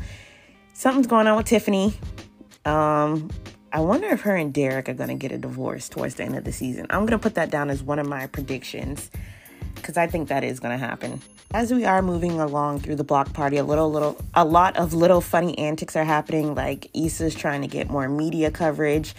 something's 0.72 1.06
going 1.06 1.26
on 1.26 1.36
with 1.36 1.44
Tiffany. 1.44 1.92
Um, 2.64 3.28
I 3.74 3.80
wonder 3.80 4.08
if 4.08 4.22
her 4.22 4.34
and 4.34 4.54
Derek 4.54 4.88
are 4.88 4.94
going 4.94 5.10
to 5.10 5.16
get 5.16 5.32
a 5.32 5.36
divorce 5.36 5.90
towards 5.90 6.14
the 6.14 6.24
end 6.24 6.34
of 6.34 6.44
the 6.44 6.52
season. 6.52 6.86
I'm 6.88 7.00
going 7.00 7.18
to 7.18 7.18
put 7.18 7.34
that 7.34 7.50
down 7.50 7.68
as 7.68 7.82
one 7.82 7.98
of 7.98 8.08
my 8.08 8.26
predictions 8.26 9.10
because 9.80 9.96
I 9.96 10.06
think 10.06 10.28
that 10.28 10.44
is 10.44 10.60
going 10.60 10.78
to 10.78 10.84
happen. 10.84 11.20
As 11.52 11.72
we 11.72 11.84
are 11.84 12.02
moving 12.02 12.38
along 12.40 12.80
through 12.80 12.96
the 12.96 13.04
block 13.04 13.32
party, 13.32 13.56
a 13.56 13.64
little, 13.64 13.90
little, 13.90 14.18
a 14.34 14.44
lot 14.44 14.76
of 14.76 14.92
little 14.92 15.20
funny 15.20 15.56
antics 15.58 15.96
are 15.96 16.04
happening. 16.04 16.54
Like 16.54 16.90
Issa's 16.94 17.34
trying 17.34 17.62
to 17.62 17.68
get 17.68 17.88
more 17.88 18.08
media 18.08 18.50
coverage. 18.50 19.14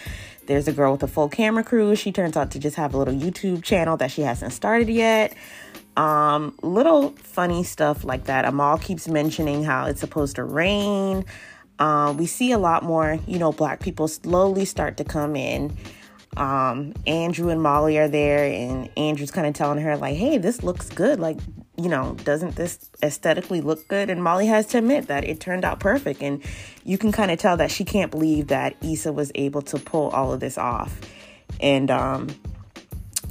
There's 0.46 0.68
a 0.68 0.72
girl 0.72 0.92
with 0.92 1.04
a 1.04 1.08
full 1.08 1.30
camera 1.30 1.64
crew. 1.64 1.96
She 1.96 2.12
turns 2.12 2.38
out 2.38 2.52
to 2.52 2.60
just 2.60 2.76
have 2.76 2.94
a 2.94 2.98
little 2.98 3.14
YouTube 3.14 3.64
channel 3.64 3.98
that 3.98 4.12
she 4.12 4.22
hasn't 4.22 4.54
started 4.54 4.90
yet. 4.90 5.36
Um, 5.98 6.56
little 6.62 7.12
funny 7.18 7.64
stuff 7.64 8.04
like 8.04 8.26
that. 8.26 8.46
Amal 8.46 8.78
keeps 8.78 9.08
mentioning 9.08 9.64
how 9.64 9.86
it's 9.88 10.00
supposed 10.00 10.36
to 10.38 10.44
rain. 10.44 11.26
Um, 11.80 12.18
we 12.18 12.26
see 12.26 12.52
a 12.52 12.58
lot 12.58 12.84
more, 12.84 13.20
you 13.26 13.40
know, 13.40 13.52
black 13.52 13.80
people 13.80 14.08
slowly 14.08 14.66
start 14.66 14.98
to 14.98 15.04
come 15.04 15.36
in. 15.36 15.76
Um, 16.38 16.94
Andrew 17.08 17.50
and 17.50 17.62
Molly 17.62 17.98
are 17.98 18.08
there, 18.08 18.46
and 18.46 18.90
Andrew's 18.98 19.32
kind 19.32 19.48
of 19.48 19.54
telling 19.54 19.80
her, 19.80 19.98
like, 19.98 20.16
hey, 20.16 20.38
this 20.38 20.64
looks 20.64 20.90
good. 20.90 21.20
Like, 21.20 21.38
you 21.76 21.90
know, 21.90 22.16
doesn't 22.24 22.56
this 22.56 22.90
aesthetically 23.02 23.62
look 23.62 23.88
good? 23.88 24.10
And 24.10 24.24
Molly 24.24 24.48
has 24.48 24.66
to 24.68 24.78
admit 24.78 25.08
that 25.08 25.24
it 25.24 25.40
turned 25.40 25.66
out 25.66 25.80
perfect. 25.80 26.22
And 26.22 26.44
you 26.84 26.98
can 26.98 27.12
kind 27.12 27.32
of 27.32 27.40
tell 27.40 27.58
that 27.58 27.72
she 27.72 27.86
can't 27.86 28.12
believe 28.12 28.48
that 28.48 28.76
Issa 28.82 29.12
was 29.12 29.32
able 29.36 29.62
to 29.64 29.80
pull 29.80 30.10
all 30.10 30.32
of 30.34 30.40
this 30.40 30.58
off. 30.58 31.00
And 31.60 31.90
um, 31.90 32.28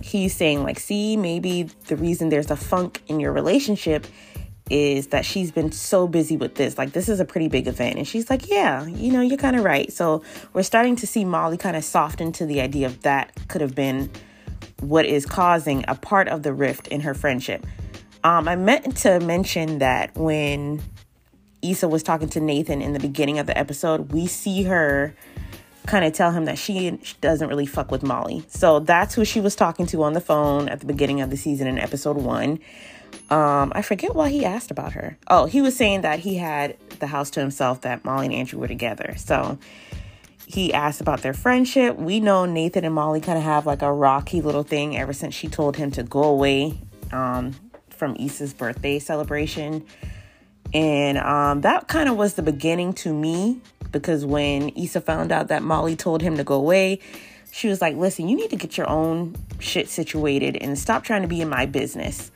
he's 0.03 0.35
saying, 0.35 0.63
like, 0.63 0.79
see, 0.79 1.17
maybe 1.17 1.65
the 1.87 1.97
reason 1.97 2.31
there's 2.31 2.51
a 2.51 2.57
funk 2.57 3.03
in 3.07 3.21
your 3.21 3.33
relationship 3.33 4.07
is 4.71 5.09
that 5.09 5.25
she's 5.25 5.51
been 5.51 5.73
so 5.73 6.07
busy 6.07 6.37
with 6.37 6.55
this. 6.55 6.79
Like, 6.79 6.93
this 6.93 7.09
is 7.09 7.21
a 7.21 7.25
pretty 7.25 7.49
big 7.49 7.67
event. 7.67 7.97
And 7.97 8.07
she's 8.07 8.29
like, 8.29 8.49
yeah, 8.49 8.87
you 8.87 9.13
know, 9.13 9.21
you're 9.21 9.39
kind 9.39 9.57
of 9.57 9.65
right. 9.65 9.93
So 9.93 10.23
we're 10.53 10.63
starting 10.63 10.97
to 10.97 11.07
see 11.07 11.25
Molly 11.25 11.57
kind 11.57 11.77
of 11.77 11.85
soften 11.85 12.33
to 12.33 12.47
the 12.47 12.61
idea 12.61 12.87
of 12.87 13.03
that 13.03 13.33
could 13.49 13.61
have 13.61 13.75
been 13.75 14.11
what 14.81 15.07
is 15.07 15.27
causing 15.27 15.85
a 15.89 15.95
part 15.95 16.29
of 16.29 16.43
the 16.43 16.53
rift 16.53 16.89
in 16.89 17.01
her 17.01 17.15
friendship. 17.15 17.67
Um, 18.25 18.49
I 18.49 18.57
meant 18.57 18.97
to 18.99 19.21
mention 19.21 19.79
that 19.79 20.17
when 20.17 20.83
Issa 21.63 21.89
was 21.89 22.03
talking 22.03 22.29
to 22.31 22.41
Nathan 22.41 22.83
in 22.83 22.93
the 22.93 23.01
beginning 23.01 23.39
of 23.39 23.47
the 23.47 23.57
episode, 23.57 24.13
we 24.13 24.27
see 24.27 24.65
her 24.65 25.15
kind 25.87 26.05
of 26.05 26.13
tell 26.13 26.31
him 26.31 26.45
that 26.45 26.59
she, 26.59 26.99
she 27.03 27.17
doesn't 27.21 27.49
really 27.49 27.67
fuck 27.67 27.91
with 27.91 28.03
Molly. 28.03 28.45
So 28.49 28.81
that's 28.81 29.15
who 29.15 29.25
she 29.25 29.41
was 29.41 29.57
talking 29.57 29.87
to 29.87 30.03
on 30.03 30.13
the 30.13 30.21
phone 30.21 30.69
at 30.69 30.81
the 30.81 30.87
beginning 30.87 31.23
of 31.23 31.31
the 31.31 31.37
season 31.37 31.67
in 31.67 31.79
episode 31.79 32.19
one. 32.19 32.61
Um, 33.31 33.73
I 33.75 33.83
forget 33.83 34.15
why 34.15 34.31
he 34.31 34.45
asked 34.45 34.71
about 34.71 34.93
her. 34.93 35.19
Oh, 35.29 35.47
he 35.47 35.61
was 35.61 35.77
saying 35.77 36.01
that 36.01 36.21
he 36.21 36.37
had 36.37 36.77
the 36.99 37.07
house 37.07 37.31
to 37.31 37.41
himself, 37.41 37.83
that 37.83 38.05
Molly 38.05 38.27
and 38.27 38.35
Andrew 38.35 38.59
were 38.59 38.69
together. 38.69 39.15
So 39.19 39.59
he 40.47 40.73
asked 40.73 41.03
about 41.03 41.21
their 41.21 41.35
friendship. 41.35 41.97
We 41.97 42.21
know 42.21 42.47
Nathan 42.47 42.85
and 42.85 42.95
Molly 42.95 43.21
kind 43.21 43.37
of 43.37 43.45
have 43.45 43.67
like 43.67 43.83
a 43.83 43.93
rocky 43.93 44.41
little 44.41 44.63
thing 44.63 44.97
ever 44.97 45.13
since 45.13 45.35
she 45.35 45.49
told 45.49 45.77
him 45.77 45.91
to 45.93 46.03
go 46.03 46.25
away 46.25 46.81
um, 47.13 47.55
from 47.91 48.17
Issa's 48.17 48.55
birthday 48.55 48.99
celebration. 48.99 49.85
And 50.73 51.19
um, 51.19 51.61
that 51.63 51.89
kind 51.89 52.09
of 52.09 52.17
was 52.17 52.35
the 52.35 52.43
beginning 52.43 52.95
to 52.95 53.13
me 53.13 53.61
because 53.93 54.25
when 54.25 54.71
Issa 54.71 55.03
found 55.03 55.33
out 55.33 55.49
that 55.49 55.63
Molly 55.63 55.97
told 55.97 56.23
him 56.23 56.39
to 56.39 56.45
go 56.45 56.55
away, 56.55 57.01
she 57.53 57.69
was 57.69 57.83
like, 57.83 57.97
listen, 57.97 58.29
you 58.29 58.37
need 58.37 58.51
to 58.51 58.57
get 58.57 58.79
your 58.79 58.89
own 58.89 59.35
shit 59.59 59.89
situated 59.89 60.57
and 60.57 60.79
stop 60.79 61.05
trying 61.05 61.23
to 61.23 61.29
be 61.29 61.41
in 61.41 61.49
my 61.49 61.67
business 61.67 62.31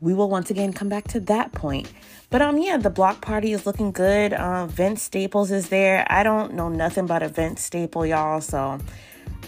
we 0.00 0.14
will 0.14 0.28
once 0.28 0.50
again 0.50 0.72
come 0.72 0.88
back 0.88 1.08
to 1.08 1.20
that 1.20 1.52
point. 1.52 1.90
But 2.30 2.42
um, 2.42 2.58
yeah, 2.58 2.76
the 2.76 2.90
block 2.90 3.20
party 3.20 3.52
is 3.52 3.66
looking 3.66 3.92
good. 3.92 4.32
Uh, 4.32 4.66
Vince 4.66 5.02
Staples 5.02 5.50
is 5.50 5.68
there. 5.68 6.06
I 6.08 6.22
don't 6.22 6.54
know 6.54 6.68
nothing 6.68 7.04
about 7.04 7.22
a 7.22 7.28
Vince 7.28 7.62
Staple, 7.62 8.06
y'all, 8.06 8.40
so 8.40 8.78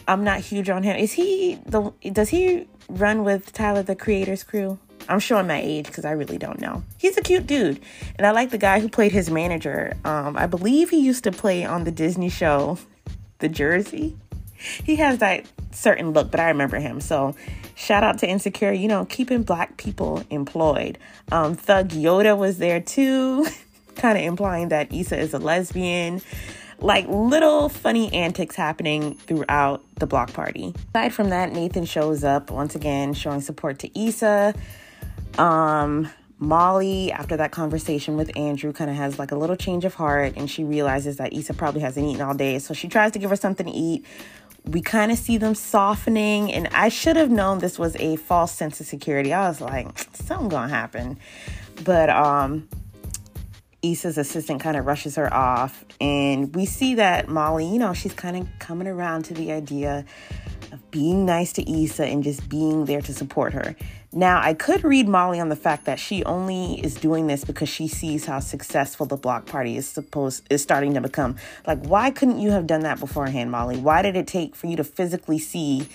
I'm 0.08 0.24
not 0.24 0.40
huge 0.40 0.68
on 0.68 0.82
him. 0.82 0.96
Is 0.96 1.12
he 1.12 1.58
the? 1.66 1.92
Does 2.12 2.28
he 2.28 2.66
run 2.88 3.24
with 3.24 3.52
Tyler 3.52 3.82
the 3.82 3.94
Creator's 3.94 4.42
crew? 4.42 4.78
I'm 5.08 5.18
showing 5.18 5.46
my 5.48 5.60
age 5.60 5.86
because 5.86 6.04
I 6.04 6.12
really 6.12 6.38
don't 6.38 6.60
know. 6.60 6.84
He's 6.98 7.16
a 7.16 7.22
cute 7.22 7.46
dude, 7.46 7.80
and 8.16 8.26
I 8.26 8.30
like 8.30 8.50
the 8.50 8.58
guy 8.58 8.78
who 8.80 8.88
played 8.88 9.12
his 9.12 9.30
manager. 9.30 9.96
Um, 10.04 10.36
I 10.36 10.46
believe 10.46 10.90
he 10.90 11.00
used 11.00 11.24
to 11.24 11.32
play 11.32 11.64
on 11.64 11.84
the 11.84 11.90
Disney 11.90 12.28
show, 12.28 12.78
The 13.38 13.48
Jersey. 13.48 14.16
he 14.84 14.96
has 14.96 15.18
that 15.18 15.44
certain 15.72 16.12
look, 16.12 16.30
but 16.30 16.40
I 16.40 16.48
remember 16.48 16.78
him. 16.78 17.00
So 17.00 17.34
shout 17.74 18.04
out 18.04 18.18
to 18.18 18.28
Insecure, 18.28 18.72
you 18.72 18.88
know, 18.88 19.04
keeping 19.04 19.42
black 19.42 19.76
people 19.76 20.24
employed. 20.30 20.98
Um, 21.30 21.54
Thug 21.54 21.88
Yoda 21.88 22.36
was 22.36 22.58
there 22.58 22.80
too, 22.80 23.46
kind 23.96 24.18
of 24.18 24.24
implying 24.24 24.68
that 24.68 24.92
Issa 24.92 25.18
is 25.18 25.34
a 25.34 25.38
lesbian. 25.38 26.20
Like 26.78 27.06
little 27.08 27.68
funny 27.68 28.12
antics 28.12 28.56
happening 28.56 29.14
throughout 29.14 29.84
the 29.96 30.06
block 30.06 30.32
party. 30.32 30.74
Aside 30.88 31.14
from 31.14 31.30
that, 31.30 31.52
Nathan 31.52 31.84
shows 31.84 32.24
up 32.24 32.50
once 32.50 32.74
again, 32.74 33.14
showing 33.14 33.40
support 33.40 33.78
to 33.80 34.00
Issa. 34.00 34.54
Um, 35.38 36.10
Molly, 36.42 37.12
after 37.12 37.36
that 37.36 37.52
conversation 37.52 38.16
with 38.16 38.36
Andrew, 38.36 38.72
kind 38.72 38.90
of 38.90 38.96
has 38.96 39.16
like 39.16 39.30
a 39.30 39.36
little 39.36 39.54
change 39.54 39.84
of 39.84 39.94
heart 39.94 40.32
and 40.36 40.50
she 40.50 40.64
realizes 40.64 41.18
that 41.18 41.32
Issa 41.32 41.54
probably 41.54 41.82
hasn't 41.82 42.04
eaten 42.04 42.20
all 42.20 42.34
day. 42.34 42.58
So 42.58 42.74
she 42.74 42.88
tries 42.88 43.12
to 43.12 43.20
give 43.20 43.30
her 43.30 43.36
something 43.36 43.66
to 43.66 43.72
eat. 43.72 44.04
We 44.64 44.80
kind 44.80 45.10
of 45.10 45.18
see 45.18 45.38
them 45.38 45.54
softening, 45.54 46.52
and 46.52 46.68
I 46.68 46.88
should 46.88 47.16
have 47.16 47.30
known 47.30 47.58
this 47.58 47.78
was 47.78 47.96
a 47.96 48.16
false 48.16 48.52
sense 48.52 48.80
of 48.80 48.86
security. 48.86 49.32
I 49.32 49.48
was 49.48 49.60
like, 49.60 49.98
something 50.14 50.48
gonna 50.48 50.68
happen. 50.68 51.18
But 51.84 52.10
um 52.10 52.68
Issa's 53.82 54.16
assistant 54.16 54.60
kind 54.60 54.76
of 54.76 54.86
rushes 54.86 55.16
her 55.16 55.32
off, 55.34 55.84
and 56.00 56.54
we 56.54 56.66
see 56.66 56.94
that 56.94 57.28
Molly, 57.28 57.66
you 57.66 57.78
know, 57.80 57.92
she's 57.92 58.14
kind 58.14 58.36
of 58.36 58.48
coming 58.60 58.86
around 58.86 59.24
to 59.24 59.34
the 59.34 59.50
idea 59.50 60.04
of 60.70 60.90
being 60.92 61.26
nice 61.26 61.52
to 61.54 61.82
Issa 61.82 62.06
and 62.06 62.22
just 62.22 62.48
being 62.48 62.84
there 62.84 63.00
to 63.02 63.12
support 63.12 63.52
her. 63.52 63.74
Now, 64.14 64.42
I 64.42 64.52
could 64.52 64.84
read 64.84 65.08
Molly 65.08 65.40
on 65.40 65.48
the 65.48 65.56
fact 65.56 65.86
that 65.86 65.98
she 65.98 66.22
only 66.24 66.74
is 66.84 66.94
doing 66.96 67.28
this 67.28 67.44
because 67.44 67.70
she 67.70 67.88
sees 67.88 68.26
how 68.26 68.40
successful 68.40 69.06
the 69.06 69.16
block 69.16 69.46
party 69.46 69.78
is 69.78 69.88
supposed 69.88 70.44
is 70.50 70.62
starting 70.62 70.92
to 70.94 71.00
become. 71.00 71.36
Like, 71.66 71.82
why 71.86 72.10
couldn't 72.10 72.38
you 72.38 72.50
have 72.50 72.66
done 72.66 72.82
that 72.82 73.00
beforehand, 73.00 73.50
Molly? 73.50 73.78
Why 73.78 74.02
did 74.02 74.14
it 74.14 74.26
take 74.26 74.54
for 74.54 74.66
you 74.66 74.76
to 74.76 74.84
physically 74.84 75.38
see 75.38 75.88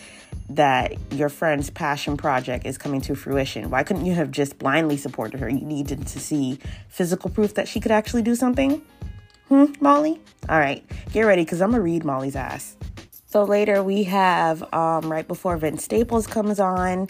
that 0.49 0.95
your 1.11 1.29
friend's 1.29 1.69
passion 1.69 2.17
project 2.17 2.65
is 2.65 2.75
coming 2.75 3.01
to 3.01 3.13
fruition? 3.13 3.69
Why 3.69 3.83
couldn't 3.83 4.07
you 4.07 4.15
have 4.15 4.31
just 4.31 4.57
blindly 4.57 4.97
supported 4.97 5.39
her? 5.39 5.47
You 5.47 5.61
needed 5.61 6.07
to 6.07 6.19
see 6.19 6.57
physical 6.89 7.29
proof 7.29 7.53
that 7.53 7.67
she 7.67 7.79
could 7.79 7.91
actually 7.91 8.23
do 8.23 8.33
something. 8.33 8.81
Hmm, 9.47 9.65
Molly? 9.79 10.19
All 10.49 10.59
right, 10.59 10.83
get 11.13 11.21
ready 11.21 11.43
because 11.43 11.61
I'm 11.61 11.69
gonna 11.69 11.83
read 11.83 12.03
Molly's 12.03 12.35
ass. 12.35 12.77
So 13.27 13.43
later 13.43 13.83
we 13.83 14.05
have 14.05 14.63
um, 14.73 15.11
right 15.11 15.27
before 15.27 15.57
Vince 15.57 15.83
Staples 15.83 16.25
comes 16.25 16.59
on 16.59 17.09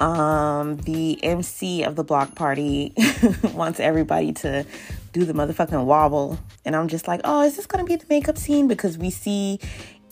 um, 0.00 0.76
the 0.78 1.22
MC 1.22 1.82
of 1.82 1.96
the 1.96 2.04
block 2.04 2.34
party 2.34 2.94
wants 3.54 3.80
everybody 3.80 4.32
to 4.32 4.64
do 5.12 5.24
the 5.24 5.32
motherfucking 5.32 5.84
wobble. 5.84 6.38
And 6.64 6.74
I'm 6.74 6.88
just 6.88 7.06
like, 7.06 7.20
oh, 7.24 7.42
is 7.42 7.56
this 7.56 7.66
gonna 7.66 7.84
be 7.84 7.96
the 7.96 8.06
makeup 8.08 8.38
scene? 8.38 8.68
Because 8.68 8.96
we 8.96 9.10
see 9.10 9.60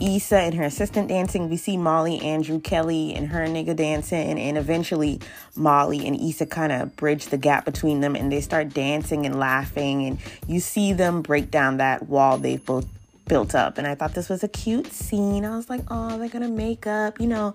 Issa 0.00 0.36
and 0.36 0.54
her 0.54 0.64
assistant 0.64 1.08
dancing. 1.08 1.48
We 1.48 1.56
see 1.56 1.76
Molly, 1.76 2.20
Andrew, 2.20 2.60
Kelly, 2.60 3.14
and 3.14 3.28
her 3.28 3.46
nigga 3.46 3.74
dancing. 3.74 4.38
And 4.38 4.56
eventually, 4.56 5.20
Molly 5.56 6.06
and 6.06 6.20
Issa 6.20 6.46
kind 6.46 6.72
of 6.72 6.94
bridge 6.96 7.26
the 7.26 7.38
gap 7.38 7.64
between 7.64 8.00
them 8.00 8.14
and 8.14 8.30
they 8.30 8.40
start 8.40 8.70
dancing 8.70 9.26
and 9.26 9.38
laughing. 9.38 10.06
And 10.06 10.18
you 10.46 10.60
see 10.60 10.92
them 10.92 11.22
break 11.22 11.50
down 11.50 11.78
that 11.78 12.08
wall 12.08 12.38
they've 12.38 12.64
both 12.64 12.86
built 13.26 13.54
up. 13.54 13.78
And 13.78 13.86
I 13.86 13.94
thought 13.94 14.14
this 14.14 14.28
was 14.28 14.42
a 14.42 14.48
cute 14.48 14.92
scene. 14.92 15.44
I 15.44 15.56
was 15.56 15.68
like, 15.68 15.82
oh, 15.88 16.18
they're 16.18 16.28
gonna 16.28 16.48
make 16.48 16.86
up. 16.86 17.20
You 17.20 17.26
know, 17.26 17.54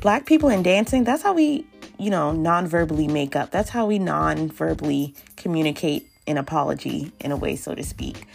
black 0.00 0.26
people 0.26 0.48
in 0.48 0.62
dancing, 0.62 1.04
that's 1.04 1.22
how 1.22 1.32
we, 1.32 1.66
you 1.98 2.10
know, 2.10 2.32
non 2.32 2.66
verbally 2.66 3.08
make 3.08 3.36
up. 3.36 3.50
That's 3.50 3.70
how 3.70 3.86
we 3.86 3.98
non 3.98 4.48
verbally 4.48 5.14
communicate 5.36 6.08
an 6.26 6.38
apology 6.38 7.12
in 7.20 7.32
a 7.32 7.36
way, 7.36 7.56
so 7.56 7.74
to 7.74 7.82
speak. 7.82 8.26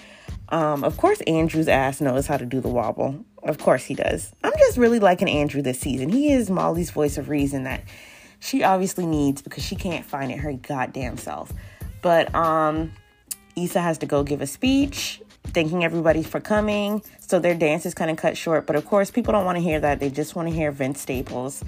Um, 0.49 0.83
of 0.83 0.97
course, 0.97 1.21
Andrew's 1.21 1.67
ass 1.67 1.99
knows 1.99 2.27
how 2.27 2.37
to 2.37 2.45
do 2.45 2.61
the 2.61 2.69
wobble. 2.69 3.25
Of 3.43 3.57
course, 3.57 3.85
he 3.85 3.93
does. 3.93 4.31
I'm 4.43 4.53
just 4.57 4.77
really 4.77 4.99
liking 4.99 5.29
Andrew 5.29 5.61
this 5.61 5.79
season. 5.79 6.09
He 6.09 6.31
is 6.31 6.49
Molly's 6.49 6.91
voice 6.91 7.17
of 7.17 7.29
reason 7.29 7.63
that 7.63 7.83
she 8.39 8.63
obviously 8.63 9.05
needs 9.05 9.41
because 9.41 9.63
she 9.63 9.75
can't 9.75 10.05
find 10.05 10.31
it 10.31 10.39
her 10.39 10.53
goddamn 10.53 11.17
self. 11.17 11.51
But 12.01 12.33
um, 12.35 12.93
Issa 13.55 13.81
has 13.81 13.97
to 13.99 14.05
go 14.05 14.23
give 14.23 14.41
a 14.41 14.47
speech 14.47 15.21
thanking 15.47 15.83
everybody 15.83 16.23
for 16.23 16.39
coming. 16.39 17.01
So 17.19 17.39
their 17.39 17.55
dance 17.55 17.85
is 17.85 17.93
kind 17.93 18.11
of 18.11 18.17
cut 18.17 18.37
short. 18.37 18.67
But 18.67 18.75
of 18.75 18.85
course, 18.85 19.11
people 19.11 19.33
don't 19.33 19.45
want 19.45 19.57
to 19.57 19.61
hear 19.61 19.79
that. 19.79 19.99
They 19.99 20.09
just 20.09 20.35
want 20.35 20.49
to 20.49 20.53
hear 20.53 20.71
Vince 20.71 21.01
Staples. 21.01 21.63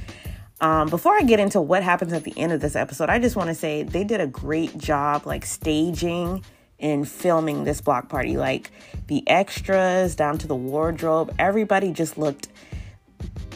Um, 0.61 0.89
before 0.89 1.15
I 1.15 1.21
get 1.21 1.39
into 1.39 1.61
what 1.61 1.83
happens 1.83 2.11
at 2.11 2.23
the 2.23 2.37
end 2.37 2.51
of 2.51 2.59
this 2.59 2.75
episode, 2.75 3.09
I 3.09 3.19
just 3.19 3.35
want 3.35 3.47
to 3.47 3.55
say 3.55 3.83
they 3.83 4.03
did 4.03 4.19
a 4.19 4.27
great 4.27 4.77
job, 4.77 5.25
like 5.25 5.45
staging 5.45 6.43
and 6.79 7.07
filming 7.07 7.63
this 7.63 7.81
block 7.81 8.09
party. 8.09 8.37
Like 8.37 8.71
the 9.07 9.27
extras 9.27 10.15
down 10.15 10.37
to 10.39 10.47
the 10.47 10.55
wardrobe, 10.55 11.33
everybody 11.39 11.91
just 11.91 12.17
looked 12.17 12.49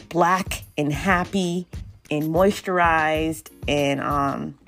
black 0.08 0.62
and 0.78 0.92
happy 0.92 1.66
and 2.10 2.24
moisturized. 2.24 3.50
And 3.68 4.00
um, 4.00 4.58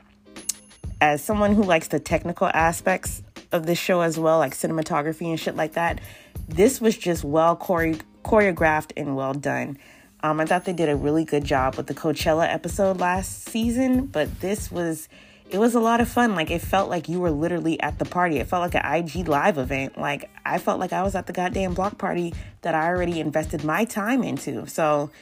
as 1.00 1.22
someone 1.24 1.54
who 1.54 1.62
likes 1.62 1.88
the 1.88 2.00
technical 2.00 2.48
aspects 2.48 3.22
of 3.52 3.66
this 3.66 3.78
show 3.78 4.00
as 4.02 4.18
well, 4.18 4.38
like 4.38 4.52
cinematography 4.52 5.28
and 5.28 5.40
shit 5.40 5.56
like 5.56 5.72
that. 5.72 6.00
This 6.48 6.80
was 6.80 6.96
just 6.96 7.24
well 7.24 7.56
chore- 7.56 7.98
choreographed 8.24 8.92
and 8.96 9.16
well 9.16 9.34
done. 9.34 9.78
Um, 10.26 10.40
I 10.40 10.44
thought 10.44 10.64
they 10.64 10.72
did 10.72 10.88
a 10.88 10.96
really 10.96 11.24
good 11.24 11.44
job 11.44 11.76
with 11.76 11.86
the 11.86 11.94
Coachella 11.94 12.52
episode 12.52 12.98
last 12.98 13.48
season, 13.48 14.06
but 14.06 14.40
this 14.40 14.72
was 14.72 15.08
it 15.48 15.58
was 15.58 15.76
a 15.76 15.80
lot 15.80 16.00
of 16.00 16.08
fun. 16.08 16.34
Like 16.34 16.50
it 16.50 16.60
felt 16.60 16.90
like 16.90 17.08
you 17.08 17.20
were 17.20 17.30
literally 17.30 17.80
at 17.80 18.00
the 18.00 18.04
party. 18.04 18.38
It 18.38 18.48
felt 18.48 18.62
like 18.62 18.74
an 18.74 18.84
IG 18.84 19.28
live 19.28 19.56
event. 19.56 19.96
Like 19.96 20.28
I 20.44 20.58
felt 20.58 20.80
like 20.80 20.92
I 20.92 21.04
was 21.04 21.14
at 21.14 21.28
the 21.28 21.32
goddamn 21.32 21.74
block 21.74 21.98
party 21.98 22.34
that 22.62 22.74
I 22.74 22.88
already 22.88 23.20
invested 23.20 23.62
my 23.62 23.84
time 23.84 24.24
into. 24.24 24.66
So 24.66 25.12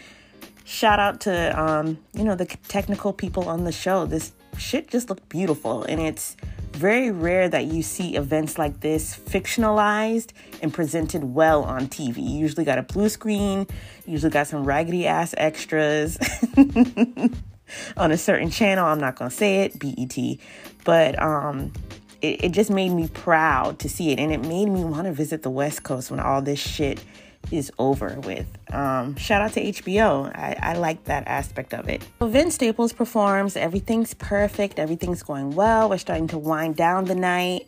shout 0.64 0.98
out 0.98 1.20
to 1.22 1.60
um, 1.62 1.98
you 2.14 2.24
know 2.24 2.34
the 2.34 2.46
technical 2.46 3.12
people 3.12 3.46
on 3.46 3.64
the 3.64 3.72
show. 3.72 4.06
This 4.06 4.32
shit 4.56 4.88
just 4.88 5.10
looked 5.10 5.28
beautiful 5.28 5.82
and 5.82 6.00
it's 6.00 6.34
very 6.74 7.10
rare 7.10 7.48
that 7.48 7.66
you 7.66 7.82
see 7.82 8.16
events 8.16 8.58
like 8.58 8.80
this 8.80 9.16
fictionalized 9.16 10.30
and 10.60 10.74
presented 10.74 11.22
well 11.22 11.62
on 11.62 11.86
TV. 11.86 12.16
You 12.16 12.38
usually 12.38 12.64
got 12.64 12.78
a 12.78 12.82
blue 12.82 13.08
screen, 13.08 13.66
usually 14.06 14.30
got 14.30 14.48
some 14.48 14.64
raggedy 14.64 15.06
ass 15.06 15.34
extras 15.38 16.18
on 17.96 18.10
a 18.10 18.16
certain 18.16 18.50
channel. 18.50 18.84
I'm 18.84 19.00
not 19.00 19.16
gonna 19.16 19.30
say 19.30 19.62
it, 19.62 19.78
BET, 19.78 20.38
but 20.84 21.20
um, 21.22 21.72
it, 22.20 22.44
it 22.46 22.52
just 22.52 22.70
made 22.70 22.90
me 22.90 23.08
proud 23.08 23.78
to 23.78 23.88
see 23.88 24.10
it, 24.10 24.18
and 24.18 24.32
it 24.32 24.40
made 24.40 24.66
me 24.66 24.84
want 24.84 25.04
to 25.04 25.12
visit 25.12 25.42
the 25.42 25.50
West 25.50 25.84
Coast 25.84 26.10
when 26.10 26.18
all 26.18 26.42
this 26.42 26.58
shit 26.58 27.02
is 27.50 27.72
over 27.78 28.18
with. 28.20 28.46
Um, 28.72 29.16
shout 29.16 29.42
out 29.42 29.52
to 29.52 29.62
HBO. 29.62 30.26
I, 30.34 30.56
I 30.60 30.74
like 30.74 31.04
that 31.04 31.26
aspect 31.26 31.74
of 31.74 31.88
it. 31.88 32.06
So 32.18 32.26
Vince 32.26 32.54
Staples 32.54 32.92
performs. 32.92 33.56
Everything's 33.56 34.14
perfect. 34.14 34.78
Everything's 34.78 35.22
going 35.22 35.54
well. 35.54 35.88
We're 35.90 35.98
starting 35.98 36.28
to 36.28 36.38
wind 36.38 36.76
down 36.76 37.04
the 37.04 37.14
night. 37.14 37.66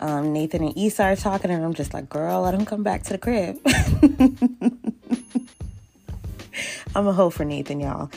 Um, 0.00 0.32
Nathan 0.32 0.62
and 0.62 0.76
Issa 0.76 1.02
are 1.02 1.16
talking, 1.16 1.50
and 1.50 1.64
I'm 1.64 1.74
just 1.74 1.92
like, 1.92 2.08
girl, 2.08 2.42
let 2.42 2.54
him 2.54 2.64
come 2.64 2.82
back 2.82 3.02
to 3.04 3.12
the 3.14 3.18
crib. 3.18 3.58
I'm 6.94 7.06
a 7.06 7.12
hoe 7.12 7.30
for 7.30 7.44
Nathan, 7.44 7.80
y'all. 7.80 8.10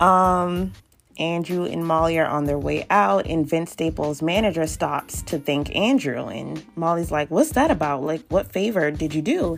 Um, 0.00 0.72
Andrew 1.18 1.64
and 1.64 1.86
Molly 1.86 2.18
are 2.18 2.26
on 2.26 2.46
their 2.46 2.58
way 2.58 2.86
out, 2.90 3.26
and 3.26 3.46
Vince 3.46 3.72
Staples' 3.72 4.22
manager 4.22 4.66
stops 4.66 5.22
to 5.22 5.38
thank 5.38 5.74
Andrew. 5.76 6.26
And 6.26 6.64
Molly's 6.74 7.10
like, 7.10 7.30
What's 7.30 7.52
that 7.52 7.70
about? 7.70 8.02
Like, 8.02 8.22
what 8.28 8.50
favor 8.50 8.90
did 8.90 9.14
you 9.14 9.22
do? 9.22 9.56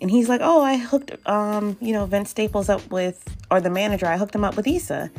And 0.00 0.10
he's 0.10 0.28
like, 0.28 0.40
oh, 0.42 0.62
I 0.62 0.76
hooked, 0.76 1.12
um, 1.28 1.76
you 1.80 1.92
know, 1.92 2.06
Vince 2.06 2.30
Staples 2.30 2.68
up 2.68 2.90
with, 2.90 3.22
or 3.50 3.60
the 3.60 3.70
manager, 3.70 4.06
I 4.06 4.16
hooked 4.16 4.34
him 4.34 4.44
up 4.44 4.56
with 4.56 4.66
Issa. 4.66 5.10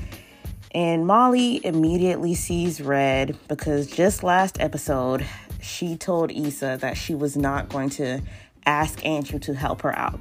And 0.73 1.05
Molly 1.05 1.63
immediately 1.65 2.33
sees 2.33 2.81
red 2.81 3.37
because 3.47 3.87
just 3.87 4.23
last 4.23 4.59
episode, 4.59 5.25
she 5.61 5.95
told 5.97 6.31
Issa 6.31 6.77
that 6.81 6.97
she 6.97 7.13
was 7.13 7.37
not 7.37 7.69
going 7.69 7.89
to 7.91 8.21
ask 8.65 9.05
Andrew 9.05 9.37
to 9.39 9.53
help 9.53 9.81
her 9.81 9.95
out, 9.97 10.19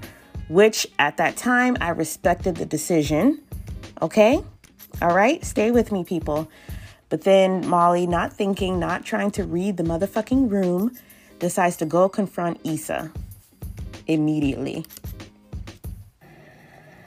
which 0.48 0.86
at 0.98 1.16
that 1.16 1.36
time 1.36 1.76
I 1.80 1.90
respected 1.90 2.56
the 2.56 2.66
decision. 2.66 3.40
Okay? 4.02 4.42
All 5.00 5.14
right? 5.14 5.42
Stay 5.44 5.70
with 5.70 5.92
me, 5.92 6.04
people. 6.04 6.50
But 7.08 7.22
then 7.22 7.66
Molly, 7.66 8.06
not 8.06 8.32
thinking, 8.32 8.78
not 8.78 9.04
trying 9.04 9.30
to 9.32 9.44
read 9.44 9.76
the 9.76 9.82
motherfucking 9.84 10.50
room, 10.50 10.96
decides 11.38 11.76
to 11.76 11.86
go 11.86 12.08
confront 12.08 12.60
Issa 12.64 13.10
immediately. 14.10 14.84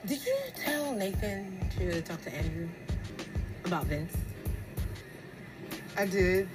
Did 0.06 0.26
you 0.26 0.36
tell 0.56 0.94
Nathan 0.94 1.60
to 1.78 2.02
talk 2.02 2.22
to 2.24 2.34
Andrew 2.34 2.68
about 3.66 3.86
Vince? 3.86 4.16
I 5.98 6.06
did. 6.06 6.48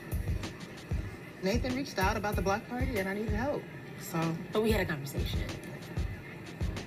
Nathan 1.43 1.77
reached 1.77 1.99
out 1.99 2.17
about 2.17 2.35
the 2.35 2.43
block 2.43 2.67
party 2.69 2.99
and 2.99 3.09
I 3.09 3.15
needed 3.15 3.33
help. 3.33 3.63
So. 4.01 4.19
But 4.53 4.63
we 4.63 4.71
had 4.71 4.81
a 4.81 4.85
conversation. 4.85 5.41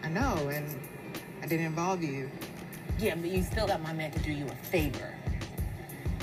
I 0.04 0.10
know, 0.10 0.50
and 0.50 0.66
I 1.42 1.46
didn't 1.46 1.68
involve 1.68 2.02
you. 2.04 2.30
Yeah, 3.00 3.16
but 3.16 3.30
you 3.30 3.44
still 3.44 3.68
got 3.68 3.82
my 3.82 3.94
man 3.94 4.12
to 4.12 4.20
do 4.20 4.32
you 4.32 4.46
a 4.48 4.56
favor. 4.56 5.14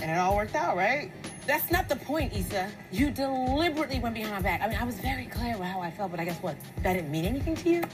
And 0.00 0.10
it 0.10 0.18
all 0.18 0.36
worked 0.36 0.54
out, 0.54 0.76
right? 0.76 1.10
That's 1.48 1.70
not 1.70 1.88
the 1.88 1.96
point, 1.96 2.34
Issa. 2.34 2.70
You 2.92 3.10
deliberately 3.10 4.00
went 4.00 4.14
behind 4.14 4.34
my 4.34 4.42
back. 4.42 4.60
I 4.60 4.68
mean, 4.68 4.76
I 4.76 4.84
was 4.84 4.96
very 5.00 5.24
clear 5.24 5.56
with 5.56 5.66
how 5.66 5.80
I 5.80 5.90
felt, 5.90 6.10
but 6.10 6.20
I 6.20 6.26
guess 6.26 6.36
what? 6.42 6.56
That 6.82 6.92
didn't 6.92 7.10
mean 7.10 7.24
anything 7.24 7.56
to 7.56 7.70
you? 7.70 7.84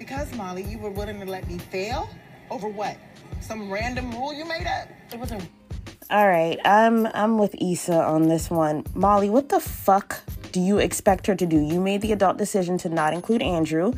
Because, 0.00 0.34
Molly, 0.34 0.64
you 0.64 0.78
were 0.78 0.90
willing 0.90 1.20
to 1.20 1.26
let 1.26 1.46
me 1.46 1.58
fail? 1.58 2.10
Over 2.50 2.66
what? 2.66 2.96
Some 3.40 3.70
random 3.70 4.10
rule 4.10 4.34
you 4.34 4.44
made 4.44 4.66
up? 4.66 4.88
It 5.12 5.20
wasn't. 5.20 5.48
All 6.10 6.26
right, 6.26 6.58
I'm 6.64 7.06
I'm 7.06 7.38
with 7.38 7.54
Issa 7.62 8.02
on 8.02 8.26
this 8.26 8.50
one. 8.50 8.82
Molly, 8.94 9.30
what 9.30 9.48
the 9.48 9.60
fuck 9.60 10.20
do 10.50 10.58
you 10.58 10.78
expect 10.78 11.28
her 11.28 11.36
to 11.36 11.46
do? 11.46 11.60
You 11.60 11.80
made 11.80 12.00
the 12.00 12.10
adult 12.10 12.36
decision 12.36 12.78
to 12.78 12.88
not 12.88 13.14
include 13.14 13.42
Andrew, 13.42 13.92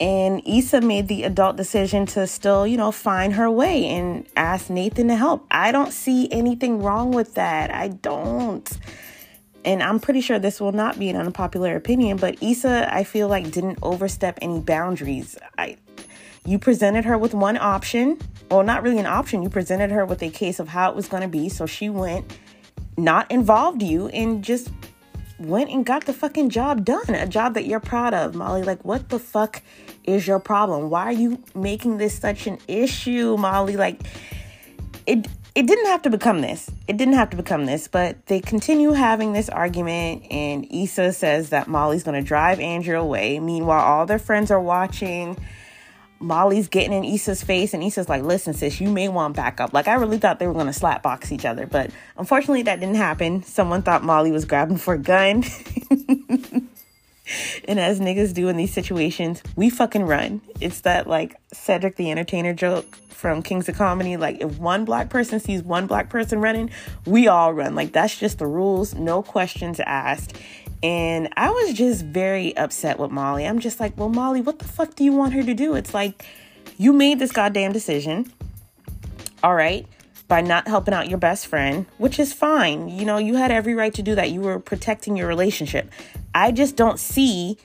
and 0.00 0.42
Issa 0.46 0.80
made 0.80 1.08
the 1.08 1.24
adult 1.24 1.56
decision 1.56 2.06
to 2.06 2.26
still, 2.26 2.66
you 2.66 2.76
know, 2.76 2.90
find 2.90 3.34
her 3.34 3.50
way 3.50 3.86
and 3.86 4.26
ask 4.36 4.70
Nathan 4.70 5.08
to 5.08 5.16
help. 5.16 5.46
I 5.50 5.72
don't 5.72 5.92
see 5.92 6.28
anything 6.32 6.82
wrong 6.82 7.12
with 7.12 7.34
that. 7.34 7.70
I 7.70 7.88
don't. 7.88 8.68
And 9.64 9.82
I'm 9.82 10.00
pretty 10.00 10.22
sure 10.22 10.38
this 10.38 10.58
will 10.60 10.72
not 10.72 10.98
be 10.98 11.10
an 11.10 11.16
unpopular 11.16 11.76
opinion, 11.76 12.16
but 12.16 12.42
Issa, 12.42 12.92
I 12.92 13.04
feel 13.04 13.28
like 13.28 13.50
didn't 13.50 13.78
overstep 13.82 14.38
any 14.40 14.60
boundaries. 14.60 15.36
I 15.58 15.76
you 16.46 16.58
presented 16.58 17.04
her 17.04 17.18
with 17.18 17.34
one 17.34 17.58
option 17.58 18.18
well, 18.50 18.64
not 18.64 18.82
really 18.82 18.98
an 18.98 19.06
option. 19.06 19.42
You 19.42 19.48
presented 19.48 19.90
her 19.90 20.04
with 20.04 20.22
a 20.22 20.28
case 20.28 20.58
of 20.58 20.68
how 20.68 20.90
it 20.90 20.96
was 20.96 21.06
going 21.06 21.22
to 21.22 21.28
be. 21.28 21.48
So 21.48 21.66
she 21.66 21.88
went, 21.88 22.36
not 22.96 23.30
involved 23.30 23.80
you, 23.80 24.08
and 24.08 24.42
just 24.42 24.70
went 25.40 25.70
and 25.70 25.84
got 25.84 26.04
the 26.04 26.12
fucking 26.12 26.50
job 26.50 26.84
done. 26.84 27.10
A 27.10 27.26
job 27.26 27.54
that 27.54 27.66
you're 27.66 27.80
proud 27.80 28.14
of, 28.14 28.34
Molly. 28.34 28.62
Like, 28.62 28.84
what 28.84 29.08
the 29.08 29.18
fuck 29.18 29.62
is 30.04 30.26
your 30.26 30.38
problem? 30.38 30.90
Why 30.90 31.04
are 31.06 31.12
you 31.12 31.42
making 31.54 31.98
this 31.98 32.18
such 32.18 32.46
an 32.46 32.58
issue, 32.68 33.36
Molly? 33.36 33.76
Like, 33.76 34.00
it. 35.06 35.26
It 35.52 35.66
didn't 35.66 35.86
have 35.86 36.02
to 36.02 36.10
become 36.10 36.42
this. 36.42 36.70
It 36.86 36.96
didn't 36.96 37.14
have 37.14 37.30
to 37.30 37.36
become 37.36 37.66
this, 37.66 37.88
but 37.88 38.24
they 38.26 38.38
continue 38.38 38.92
having 38.92 39.32
this 39.32 39.48
argument, 39.48 40.22
and 40.30 40.64
Issa 40.72 41.12
says 41.12 41.48
that 41.48 41.66
Molly's 41.66 42.04
gonna 42.04 42.22
drive 42.22 42.60
Andrew 42.60 42.96
away. 42.96 43.40
Meanwhile, 43.40 43.84
all 43.84 44.06
their 44.06 44.20
friends 44.20 44.52
are 44.52 44.60
watching 44.60 45.36
Molly's 46.20 46.68
getting 46.68 46.92
in 46.92 47.02
Issa's 47.02 47.42
face, 47.42 47.72
and 47.72 47.82
Issa's 47.82 48.08
like, 48.08 48.22
"Listen, 48.22 48.52
sis, 48.52 48.80
you 48.80 48.90
may 48.90 49.08
want 49.08 49.36
backup." 49.36 49.72
Like 49.72 49.88
I 49.88 49.94
really 49.94 50.18
thought 50.18 50.38
they 50.38 50.46
were 50.46 50.52
gonna 50.52 50.72
slap 50.72 51.02
box 51.02 51.32
each 51.32 51.46
other, 51.46 51.66
but 51.66 51.90
unfortunately 52.18 52.62
that 52.62 52.78
didn't 52.78 52.96
happen. 52.96 53.42
Someone 53.42 53.82
thought 53.82 54.04
Molly 54.04 54.30
was 54.30 54.44
grabbing 54.44 54.76
for 54.76 54.94
a 54.94 54.98
gun. 54.98 55.44
and 57.66 57.80
as 57.80 58.00
niggas 58.00 58.34
do 58.34 58.48
in 58.48 58.56
these 58.56 58.72
situations, 58.72 59.42
we 59.56 59.70
fucking 59.70 60.04
run. 60.04 60.42
It's 60.60 60.80
that 60.82 61.06
like 61.06 61.36
Cedric 61.52 61.96
the 61.96 62.10
Entertainer 62.10 62.52
joke 62.52 62.96
from 63.20 63.42
Kings 63.42 63.68
of 63.68 63.76
Comedy. 63.76 64.16
Like 64.16 64.40
if 64.40 64.58
one 64.58 64.84
black 64.84 65.10
person 65.10 65.40
sees 65.40 65.62
one 65.62 65.86
black 65.86 66.08
person 66.08 66.40
running, 66.40 66.70
we 67.06 67.28
all 67.28 67.52
run. 67.52 67.74
Like 67.74 67.92
that's 67.92 68.18
just 68.18 68.38
the 68.38 68.46
rules, 68.46 68.94
no 68.94 69.22
questions 69.22 69.78
asked. 69.80 70.36
And 70.82 71.28
I 71.36 71.50
was 71.50 71.74
just 71.74 72.04
very 72.04 72.56
upset 72.56 72.98
with 72.98 73.10
Molly. 73.10 73.46
I'm 73.46 73.58
just 73.58 73.80
like, 73.80 73.96
well, 73.98 74.08
Molly, 74.08 74.40
what 74.40 74.58
the 74.58 74.64
fuck 74.64 74.94
do 74.94 75.04
you 75.04 75.12
want 75.12 75.34
her 75.34 75.42
to 75.42 75.54
do? 75.54 75.74
It's 75.74 75.92
like, 75.92 76.24
you 76.78 76.92
made 76.92 77.18
this 77.18 77.32
goddamn 77.32 77.72
decision. 77.72 78.32
All 79.42 79.54
right. 79.54 79.86
By 80.28 80.40
not 80.40 80.68
helping 80.68 80.94
out 80.94 81.08
your 81.08 81.18
best 81.18 81.48
friend, 81.48 81.86
which 81.98 82.18
is 82.18 82.32
fine. 82.32 82.88
You 82.88 83.04
know, 83.04 83.18
you 83.18 83.34
had 83.36 83.50
every 83.50 83.74
right 83.74 83.92
to 83.94 84.02
do 84.02 84.14
that. 84.14 84.30
You 84.30 84.40
were 84.40 84.58
protecting 84.58 85.16
your 85.16 85.26
relationship. 85.26 85.90
I 86.34 86.52
just 86.52 86.76
don't 86.76 86.98
see 86.98 87.58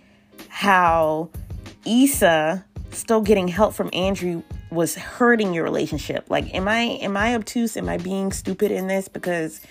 how 0.50 1.30
Issa 1.86 2.66
still 2.92 3.22
getting 3.22 3.48
help 3.48 3.74
from 3.74 3.90
Andrew 3.94 4.42
was 4.72 4.96
hurting 4.96 5.54
your 5.54 5.64
relationship. 5.64 6.30
Like, 6.30 6.54
am 6.54 6.68
I 6.68 6.82
am 6.82 7.16
I 7.16 7.36
obtuse? 7.36 7.78
Am 7.78 7.88
I 7.88 7.98
being 7.98 8.32
stupid 8.32 8.72
in 8.72 8.88
this? 8.88 9.08
Because 9.08 9.62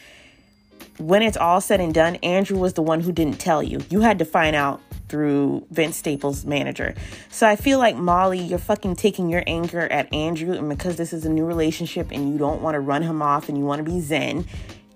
when 0.99 1.23
it's 1.23 1.37
all 1.37 1.61
said 1.61 1.81
and 1.81 1.93
done, 1.93 2.17
Andrew 2.17 2.59
was 2.59 2.75
the 2.75 2.83
one 2.83 3.01
who 3.01 3.13
didn't 3.13 3.39
tell 3.39 3.63
you. 3.63 3.81
You 3.91 4.01
had 4.01 4.19
to 4.21 4.25
find 4.25 4.55
out 4.55 4.81
through 5.09 5.67
Vince 5.71 5.97
Staples' 5.97 6.45
manager. 6.45 6.95
So 7.31 7.47
I 7.47 7.57
feel 7.57 7.79
like 7.79 7.97
Molly, 7.97 8.39
you're 8.39 8.59
fucking 8.59 8.97
taking 8.97 9.29
your 9.29 9.43
anger 9.47 9.81
at 9.93 10.13
Andrew, 10.13 10.53
and 10.53 10.69
because 10.69 10.97
this 10.97 11.13
is 11.13 11.25
a 11.25 11.29
new 11.31 11.45
relationship 11.45 12.11
and 12.11 12.33
you 12.33 12.39
don't 12.39 12.63
want 12.63 12.75
to 12.75 12.81
run 12.81 13.03
him 13.03 13.23
off 13.23 13.49
and 13.49 13.59
you 13.59 13.65
want 13.65 13.85
to 13.85 13.91
be 13.91 14.01
zen, 14.01 14.47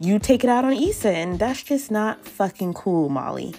you 0.00 0.18
take 0.18 0.44
it 0.44 0.50
out 0.50 0.64
on 0.64 0.72
Issa, 0.72 1.10
and 1.10 1.38
that's 1.38 1.62
just 1.62 1.90
not 1.90 2.24
fucking 2.24 2.74
cool, 2.74 3.08
Molly. 3.08 3.54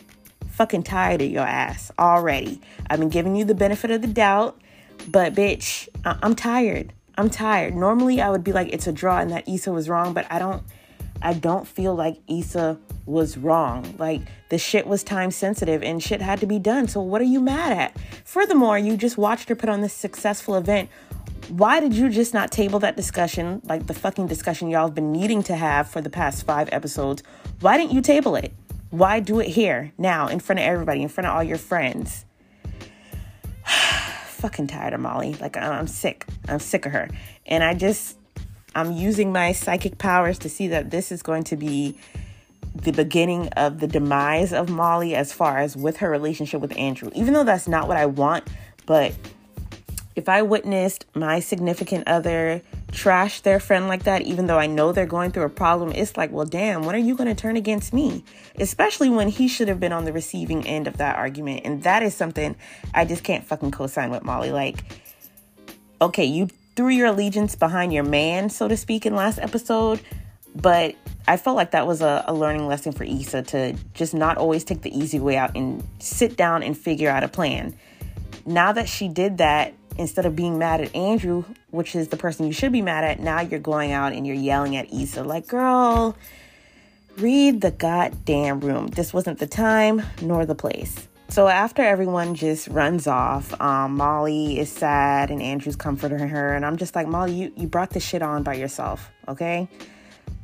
Fucking 0.52 0.84
tired 0.84 1.22
of 1.22 1.30
your 1.30 1.46
ass 1.46 1.92
already. 2.00 2.62
I've 2.90 3.00
been 3.00 3.10
giving 3.10 3.36
you 3.36 3.46
the 3.46 3.56
benefit 3.56 3.92
of 3.92 4.02
the 4.02 4.08
doubt, 4.08 4.60
but 5.08 5.34
bitch, 5.34 5.88
I- 6.06 6.18
I'm 6.24 6.36
tired. 6.36 6.94
I'm 7.18 7.30
tired. 7.30 7.76
Normally 7.76 8.22
I 8.22 8.30
would 8.30 8.44
be 8.44 8.54
like, 8.54 8.70
it's 8.74 8.88
a 8.88 8.94
draw 8.94 9.20
and 9.20 9.30
that 9.32 9.48
Issa 9.48 9.72
was 9.72 9.90
wrong, 9.90 10.14
but 10.14 10.26
I 10.30 10.40
don't 10.40 10.64
I 11.22 11.34
don't 11.34 11.68
feel 11.68 11.96
like 11.96 12.20
Issa 12.28 12.80
was 13.06 13.38
wrong. 13.38 13.96
Like 13.98 14.22
the 14.50 14.58
shit 14.58 14.88
was 14.88 15.04
time 15.04 15.32
sensitive 15.32 15.84
and 15.84 16.02
shit 16.02 16.22
had 16.22 16.40
to 16.40 16.46
be 16.46 16.60
done. 16.60 16.88
So 16.88 17.02
what 17.02 17.22
are 17.22 17.26
you 17.26 17.42
mad 17.42 17.78
at? 17.78 18.00
Furthermore, 18.26 18.78
you 18.78 18.96
just 18.98 19.18
watched 19.18 19.50
her 19.50 19.56
put 19.56 19.70
on 19.70 19.82
this 19.82 19.94
successful 19.94 20.56
event. 20.56 20.90
Why 21.50 21.80
did 21.80 21.94
you 21.94 22.10
just 22.10 22.34
not 22.34 22.52
table 22.52 22.80
that 22.80 22.96
discussion, 22.96 23.62
like 23.66 23.88
the 23.88 23.94
fucking 23.94 24.28
discussion 24.28 24.70
y'all 24.70 24.88
have 24.88 24.96
been 24.96 25.12
needing 25.12 25.42
to 25.44 25.56
have 25.56 25.90
for 25.90 26.00
the 26.00 26.10
past 26.10 26.46
five 26.46 26.70
episodes? 26.72 27.24
Why 27.60 27.78
didn't 27.78 27.92
you 27.92 28.02
table 28.02 28.36
it? 28.36 28.54
Why 28.92 29.20
do 29.20 29.40
it 29.40 29.48
here, 29.48 29.92
now, 29.98 30.28
in 30.28 30.40
front 30.40 30.60
of 30.60 30.66
everybody, 30.66 31.02
in 31.02 31.10
front 31.10 31.28
of 31.28 31.36
all 31.36 31.44
your 31.44 31.58
friends? 31.58 32.26
fucking 33.66 34.68
tired 34.68 34.94
of 34.94 35.00
Molly. 35.00 35.36
Like, 35.36 35.58
I'm 35.58 35.88
sick. 35.88 36.26
I'm 36.48 36.60
sick 36.60 36.86
of 36.86 36.92
her. 36.92 37.10
And 37.46 37.64
I 37.64 37.74
just, 37.74 38.18
I'm 38.76 38.92
using 38.92 39.32
my 39.32 39.52
psychic 39.52 39.98
powers 39.98 40.38
to 40.40 40.50
see 40.50 40.68
that 40.70 40.92
this 40.92 41.12
is 41.12 41.22
going 41.22 41.44
to 41.46 41.56
be 41.56 41.98
the 42.76 42.92
beginning 42.92 43.48
of 43.50 43.80
the 43.80 43.88
demise 43.88 44.54
of 44.54 44.70
Molly 44.70 45.16
as 45.16 45.34
far 45.34 45.58
as 45.58 45.76
with 45.76 45.98
her 45.98 46.10
relationship 46.10 46.62
with 46.62 46.78
Andrew. 46.78 47.10
Even 47.16 47.34
though 47.34 47.44
that's 47.44 47.68
not 47.68 47.88
what 47.88 47.98
I 47.98 48.06
want, 48.06 48.48
but 48.86 49.14
if 50.16 50.28
I 50.28 50.42
witnessed 50.42 51.06
my 51.16 51.40
significant 51.40 52.08
other 52.08 52.62
trash 52.92 53.42
their 53.42 53.60
friend 53.60 53.88
like 53.88 54.04
that, 54.04 54.24
even 54.24 54.48
though 54.48 54.58
I 54.58 54.68
know 54.68 54.92
they're 54.92 55.06
going 55.06 55.32
through 55.32 55.44
a 55.44 55.50
problem, 55.50 55.92
it's 55.92 56.18
like, 56.18 56.32
well, 56.32 56.46
damn, 56.46 56.84
when 56.84 56.96
are 56.96 57.00
you 57.00 57.16
going 57.16 57.34
to 57.34 57.40
turn 57.40 57.56
against 57.56 57.94
me? 57.94 58.24
Especially 58.58 59.10
when 59.10 59.30
he 59.30 59.48
should 59.48 59.68
have 59.68 59.80
been 59.80 59.94
on 59.94 60.06
the 60.06 60.12
receiving 60.12 60.68
end 60.68 60.88
of 60.88 60.98
that 60.98 61.16
argument. 61.16 61.62
And 61.66 61.84
that 61.84 62.04
is 62.04 62.14
something 62.14 62.56
I 62.94 63.06
just 63.06 63.24
can't 63.24 63.46
fucking 63.46 63.72
co 63.72 63.88
sign 63.88 64.12
with 64.12 64.24
Molly. 64.24 64.52
Like, 64.52 64.84
okay, 66.02 66.26
you 66.26 66.50
threw 66.80 66.88
your 66.88 67.08
allegiance 67.08 67.58
behind 67.58 67.92
your 67.92 68.06
man, 68.06 68.50
so 68.50 68.66
to 68.66 68.78
speak, 68.78 69.06
in 69.06 69.14
last 69.14 69.38
episode. 69.38 70.00
But 70.56 70.96
I 71.28 71.36
felt 71.36 71.58
like 71.58 71.72
that 71.72 71.86
was 71.86 72.02
a, 72.02 72.24
a, 72.26 72.34
learning 72.34 72.68
lesson 72.68 72.94
for 72.94 73.04
Issa 73.04 73.42
to 73.42 73.74
just 73.94 74.14
not 74.14 74.38
always 74.38 74.64
take 74.64 74.82
the 74.82 74.98
easy 74.98 75.20
way 75.20 75.36
out 75.36 75.58
and 75.58 75.84
sit 76.00 76.38
down 76.38 76.64
and 76.64 76.78
figure 76.78 77.10
out 77.10 77.22
a 77.22 77.28
plan. 77.28 77.76
Now 78.46 78.72
that 78.72 78.88
she 78.88 79.10
did 79.10 79.40
that, 79.40 79.74
instead 79.98 80.26
of 80.26 80.38
being 80.38 80.58
mad 80.58 80.80
at 80.80 80.96
Andrew, 80.96 81.44
which 81.72 81.98
is 81.98 82.08
the 82.08 82.16
person 82.16 82.48
you 82.48 82.54
should 82.54 82.72
be 82.72 82.82
mad 82.82 83.04
at, 83.04 83.20
now 83.20 83.42
you're 83.42 83.60
going 83.60 83.92
out 83.92 84.14
and 84.14 84.26
you're 84.26 84.34
yelling 84.38 84.78
at 84.78 84.90
Issa, 84.94 85.26
like, 85.26 85.48
girl, 85.48 86.16
read 87.18 87.60
the 87.60 87.72
goddamn 87.72 88.62
room. 88.62 88.88
This 88.88 89.14
wasn't 89.14 89.40
the 89.40 89.48
time 89.48 90.02
nor 90.22 90.46
the 90.46 90.56
place. 90.56 91.10
So 91.30 91.48
after 91.48 91.84
everyone 91.84 92.34
just 92.34 92.68
runs 92.70 93.06
off, 93.06 93.60
um, 93.62 93.96
Molly 93.96 94.60
is 94.60 94.72
sad 94.72 95.30
and 95.30 95.44
Andrew's 95.44 95.76
comforting 95.76 96.18
her. 96.18 96.56
And 96.56 96.66
I'm 96.66 96.76
just 96.76 96.96
like, 96.96 97.08
Molly, 97.08 97.34
you, 97.34 97.54
you 97.56 97.68
brought 97.68 97.92
this 97.92 98.04
shit 98.04 98.24
on 98.24 98.42
by 98.42 98.56
yourself, 98.56 99.12
okay? 99.28 99.68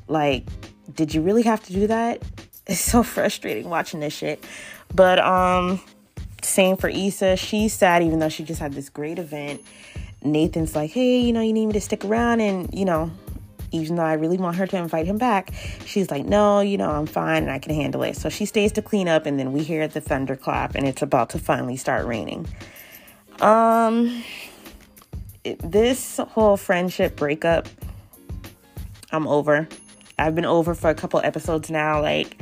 Like, 0.07 0.45
did 0.93 1.11
you 1.11 1.23
really 1.23 1.41
have 1.41 1.63
to 1.65 1.73
do 1.73 1.87
that? 1.87 2.21
It's 2.67 2.79
so 2.79 3.03
frustrating 3.03 3.69
watching 3.69 3.99
this 3.99 4.11
shit. 4.11 4.43
But 4.91 5.19
um, 5.19 5.79
same 6.41 6.77
for 6.77 6.89
Issa. 6.89 7.35
She's 7.35 7.73
sad 7.73 8.01
even 8.01 8.17
though 8.17 8.29
she 8.29 8.43
just 8.43 8.59
had 8.59 8.73
this 8.73 8.89
great 8.89 9.19
event. 9.19 9.61
Nathan's 10.23 10.75
like, 10.75 10.89
hey, 10.89 11.19
you 11.19 11.31
know, 11.31 11.41
you 11.41 11.53
need 11.53 11.67
me 11.67 11.73
to 11.73 11.81
stick 11.81 12.03
around 12.03 12.41
and, 12.41 12.73
you 12.73 12.83
know, 12.83 13.11
even 13.75 13.95
though 13.95 14.03
I 14.03 14.13
really 14.13 14.37
want 14.37 14.57
her 14.57 14.67
to 14.67 14.77
invite 14.77 15.05
him 15.05 15.17
back, 15.17 15.51
she's 15.85 16.09
like, 16.11 16.25
no, 16.25 16.61
you 16.61 16.77
know, 16.77 16.89
I'm 16.89 17.05
fine 17.05 17.43
and 17.43 17.51
I 17.51 17.59
can 17.59 17.73
handle 17.73 18.03
it. 18.03 18.15
So 18.15 18.29
she 18.29 18.45
stays 18.45 18.71
to 18.73 18.81
clean 18.81 19.07
up, 19.07 19.25
and 19.25 19.39
then 19.39 19.51
we 19.51 19.63
hear 19.63 19.87
the 19.87 20.01
thunderclap, 20.01 20.75
and 20.75 20.87
it's 20.87 21.01
about 21.01 21.29
to 21.31 21.39
finally 21.39 21.77
start 21.77 22.05
raining. 22.05 22.47
Um, 23.41 24.23
it, 25.43 25.59
this 25.59 26.17
whole 26.17 26.57
friendship 26.57 27.15
breakup, 27.15 27.67
I'm 29.11 29.27
over. 29.27 29.67
I've 30.17 30.35
been 30.35 30.45
over 30.45 30.73
for 30.73 30.89
a 30.89 30.95
couple 30.95 31.19
episodes 31.19 31.69
now. 31.69 32.01
Like, 32.01 32.41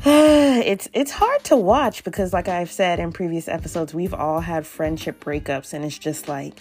it's 0.04 0.88
it's 0.92 1.10
hard 1.10 1.44
to 1.44 1.56
watch 1.56 2.04
because, 2.04 2.32
like 2.32 2.48
I've 2.48 2.70
said 2.70 3.00
in 3.00 3.12
previous 3.12 3.48
episodes, 3.48 3.94
we've 3.94 4.14
all 4.14 4.40
had 4.40 4.66
friendship 4.66 5.22
breakups, 5.22 5.72
and 5.72 5.84
it's 5.84 5.98
just 5.98 6.28
like 6.28 6.54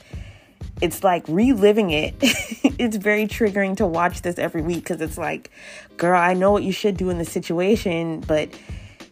it's 0.82 1.04
like 1.04 1.28
reliving 1.28 1.92
it. 1.92 2.16
it's 2.22 2.98
very 2.98 3.26
triggering 3.28 3.78
to 3.78 3.86
watch 3.86 4.22
this 4.22 4.38
every 4.38 4.62
week 4.62 4.80
because 4.80 5.02
it's 5.02 5.18
like, 5.18 5.52
girl, 5.98 6.20
I 6.20 6.34
know 6.34 6.52
what 6.52 6.64
you 6.64 6.72
should 6.72 6.98
do 6.98 7.10
in 7.10 7.18
the 7.18 7.26
situation, 7.26 8.22
but 8.22 8.50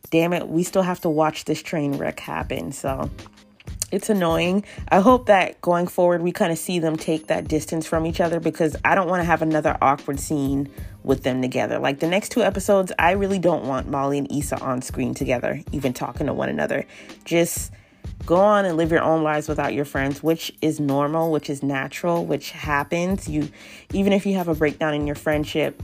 damn 0.10 0.34
it, 0.34 0.48
we 0.48 0.64
still 0.64 0.82
have 0.82 1.02
to 1.02 1.10
watch 1.10 1.46
this 1.46 1.62
train 1.62 1.98
wreck 1.98 2.20
happen. 2.20 2.72
So 2.72 3.10
it's 3.92 4.10
annoying. 4.10 4.66
I 4.90 5.00
hope 5.00 5.28
that 5.28 5.62
going 5.62 5.88
forward 5.88 6.22
we 6.22 6.32
kind 6.32 6.52
of 6.52 6.58
see 6.58 6.80
them 6.80 6.98
take 6.98 7.28
that 7.28 7.48
distance 7.48 7.86
from 7.86 8.06
each 8.06 8.20
other 8.20 8.40
because 8.40 8.76
I 8.84 8.96
don't 8.96 9.08
want 9.08 9.22
to 9.22 9.26
have 9.26 9.42
another 9.42 9.78
awkward 9.82 10.20
scene 10.20 10.70
with 11.04 11.24
them 11.24 11.42
together. 11.42 11.80
Like 11.80 12.00
the 12.00 12.08
next 12.08 12.30
two 12.30 12.44
episodes, 12.44 12.92
I 13.00 13.12
really 13.12 13.40
don't 13.40 13.66
want 13.66 13.88
Molly 13.88 14.18
and 14.18 14.32
Issa 14.32 14.60
on 14.60 14.82
screen 14.82 15.14
together, 15.14 15.62
even 15.72 15.94
talking 15.94 16.28
to 16.28 16.34
one 16.34 16.50
another. 16.50 16.86
Just 17.24 17.72
go 18.26 18.36
on 18.36 18.66
and 18.66 18.78
live 18.78 18.92
your 18.92 19.02
own 19.02 19.24
lives 19.24 19.48
without 19.48 19.74
your 19.74 19.86
friends, 19.86 20.22
which 20.22 20.54
is 20.62 20.80
normal, 20.80 21.32
which 21.32 21.50
is 21.50 21.64
natural, 21.64 22.26
which 22.26 22.52
happens. 22.52 23.28
You 23.28 23.50
even 23.94 24.14
if 24.14 24.26
you 24.26 24.36
have 24.36 24.48
a 24.48 24.56
breakdown 24.56 24.94
in 24.94 25.08
your 25.08 25.16
friendship, 25.16 25.82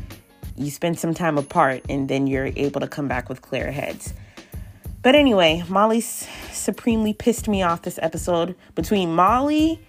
you 0.55 0.69
spend 0.69 0.99
some 0.99 1.13
time 1.13 1.37
apart 1.37 1.83
and 1.89 2.09
then 2.09 2.27
you're 2.27 2.51
able 2.55 2.81
to 2.81 2.87
come 2.87 3.07
back 3.07 3.29
with 3.29 3.41
clear 3.41 3.71
heads. 3.71 4.13
But 5.01 5.15
anyway, 5.15 5.63
Molly 5.67 5.99
supremely 5.99 7.13
pissed 7.13 7.47
me 7.47 7.61
off 7.61 7.81
this 7.81 7.99
episode. 8.01 8.55
Between 8.73 9.13
Molly, 9.13 9.81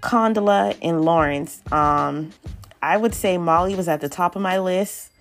Condola, 0.00 0.76
and 0.82 1.04
Lawrence, 1.04 1.62
um, 1.70 2.32
I 2.82 2.96
would 2.96 3.14
say 3.14 3.38
Molly 3.38 3.76
was 3.76 3.86
at 3.86 4.00
the 4.00 4.08
top 4.08 4.34
of 4.34 4.42
my 4.42 4.58
list. 4.58 5.12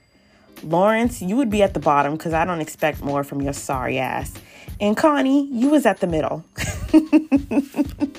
Lawrence, 0.63 1.21
you 1.21 1.35
would 1.35 1.51
be 1.51 1.61
at 1.61 1.75
the 1.75 1.79
bottom 1.79 2.13
because 2.13 2.33
I 2.33 2.45
don't 2.45 2.61
expect 2.61 3.03
more 3.03 3.23
from 3.23 3.41
your 3.41 3.53
sorry 3.53 3.99
ass. 3.99 4.33
And 4.79 4.97
Connie, 4.97 5.47
you 5.47 5.69
was 5.69 5.85
at 5.85 5.99
the 5.99 6.07
middle. 6.07 6.43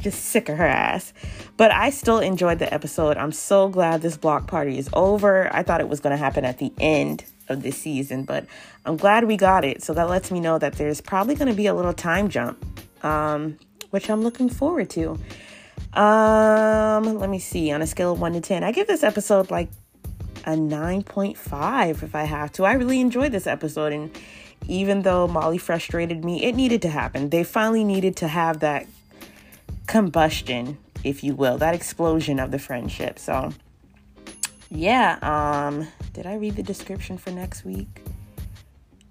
Just 0.00 0.26
sick 0.26 0.48
of 0.48 0.56
her 0.58 0.66
ass. 0.66 1.12
But 1.56 1.72
I 1.72 1.90
still 1.90 2.20
enjoyed 2.20 2.58
the 2.58 2.72
episode. 2.72 3.16
I'm 3.16 3.32
so 3.32 3.68
glad 3.68 4.02
this 4.02 4.16
block 4.16 4.46
party 4.46 4.78
is 4.78 4.88
over. 4.92 5.52
I 5.54 5.62
thought 5.62 5.80
it 5.80 5.88
was 5.88 6.00
going 6.00 6.12
to 6.12 6.16
happen 6.16 6.44
at 6.44 6.58
the 6.58 6.72
end 6.78 7.24
of 7.48 7.62
this 7.62 7.78
season, 7.78 8.24
but 8.24 8.46
I'm 8.84 8.96
glad 8.96 9.24
we 9.24 9.36
got 9.36 9.64
it. 9.64 9.82
So 9.82 9.94
that 9.94 10.08
lets 10.08 10.30
me 10.30 10.40
know 10.40 10.58
that 10.58 10.74
there's 10.74 11.00
probably 11.00 11.34
going 11.34 11.48
to 11.48 11.54
be 11.54 11.66
a 11.66 11.74
little 11.74 11.92
time 11.92 12.28
jump, 12.28 12.64
um, 13.04 13.58
which 13.90 14.08
I'm 14.08 14.22
looking 14.22 14.48
forward 14.48 14.90
to. 14.90 15.18
Um, 15.94 17.18
let 17.18 17.30
me 17.30 17.38
see. 17.38 17.72
On 17.72 17.82
a 17.82 17.86
scale 17.86 18.12
of 18.12 18.20
1 18.20 18.34
to 18.34 18.40
10, 18.40 18.62
I 18.62 18.72
give 18.72 18.86
this 18.86 19.02
episode 19.02 19.50
like 19.50 19.68
a 20.44 20.52
9.5 20.52 22.02
if 22.02 22.14
I 22.14 22.24
have 22.24 22.52
to. 22.52 22.64
I 22.64 22.74
really 22.74 23.00
enjoyed 23.00 23.32
this 23.32 23.46
episode 23.46 23.92
and 23.92 24.10
even 24.66 25.02
though 25.02 25.26
Molly 25.26 25.58
frustrated 25.58 26.24
me, 26.24 26.44
it 26.44 26.54
needed 26.54 26.82
to 26.82 26.88
happen. 26.88 27.30
They 27.30 27.44
finally 27.44 27.84
needed 27.84 28.16
to 28.16 28.28
have 28.28 28.60
that 28.60 28.86
combustion, 29.86 30.78
if 31.04 31.22
you 31.24 31.34
will, 31.34 31.58
that 31.58 31.74
explosion 31.74 32.38
of 32.38 32.50
the 32.50 32.58
friendship. 32.58 33.18
So, 33.18 33.52
yeah, 34.70 35.18
um, 35.22 35.88
did 36.12 36.26
I 36.26 36.34
read 36.34 36.56
the 36.56 36.62
description 36.62 37.18
for 37.18 37.30
next 37.30 37.64
week? 37.64 38.02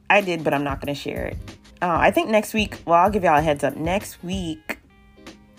I 0.10 0.22
did, 0.22 0.44
but 0.44 0.54
I'm 0.54 0.64
not 0.64 0.80
going 0.80 0.94
to 0.94 1.00
share 1.00 1.26
it. 1.26 1.38
Oh, 1.82 1.90
I 1.90 2.12
think 2.12 2.30
next 2.30 2.54
week, 2.54 2.80
well, 2.86 3.00
I'll 3.00 3.10
give 3.10 3.24
y'all 3.24 3.38
a 3.38 3.42
heads 3.42 3.64
up. 3.64 3.76
Next 3.76 4.24
week, 4.24 4.80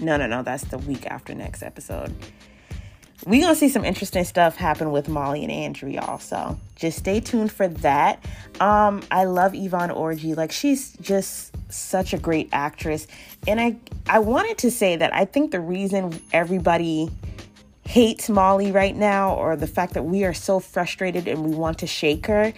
no, 0.00 0.16
no, 0.16 0.26
no, 0.26 0.42
that's 0.42 0.64
the 0.64 0.78
week 0.78 1.06
after 1.06 1.34
next 1.34 1.62
episode 1.62 2.14
we 3.28 3.40
gonna 3.40 3.54
see 3.54 3.68
some 3.68 3.84
interesting 3.84 4.24
stuff 4.24 4.56
happen 4.56 4.90
with 4.90 5.06
Molly 5.06 5.42
and 5.42 5.52
Andrew, 5.52 5.90
y'all. 5.90 6.18
So 6.18 6.58
just 6.76 6.98
stay 6.98 7.20
tuned 7.20 7.52
for 7.52 7.68
that. 7.68 8.24
Um, 8.58 9.02
I 9.10 9.24
love 9.24 9.54
Yvonne 9.54 9.90
Orji. 9.90 10.34
Like 10.34 10.50
she's 10.50 10.94
just 11.02 11.54
such 11.70 12.14
a 12.14 12.18
great 12.18 12.48
actress. 12.52 13.06
And 13.46 13.60
I 13.60 13.76
I 14.08 14.20
wanted 14.20 14.56
to 14.58 14.70
say 14.70 14.96
that 14.96 15.14
I 15.14 15.26
think 15.26 15.50
the 15.50 15.60
reason 15.60 16.18
everybody 16.32 17.10
hates 17.84 18.30
Molly 18.30 18.72
right 18.72 18.96
now, 18.96 19.34
or 19.34 19.56
the 19.56 19.66
fact 19.66 19.92
that 19.94 20.04
we 20.04 20.24
are 20.24 20.34
so 20.34 20.58
frustrated 20.58 21.28
and 21.28 21.44
we 21.44 21.54
want 21.54 21.78
to 21.78 21.86
shake 21.86 22.26
her, 22.26 22.54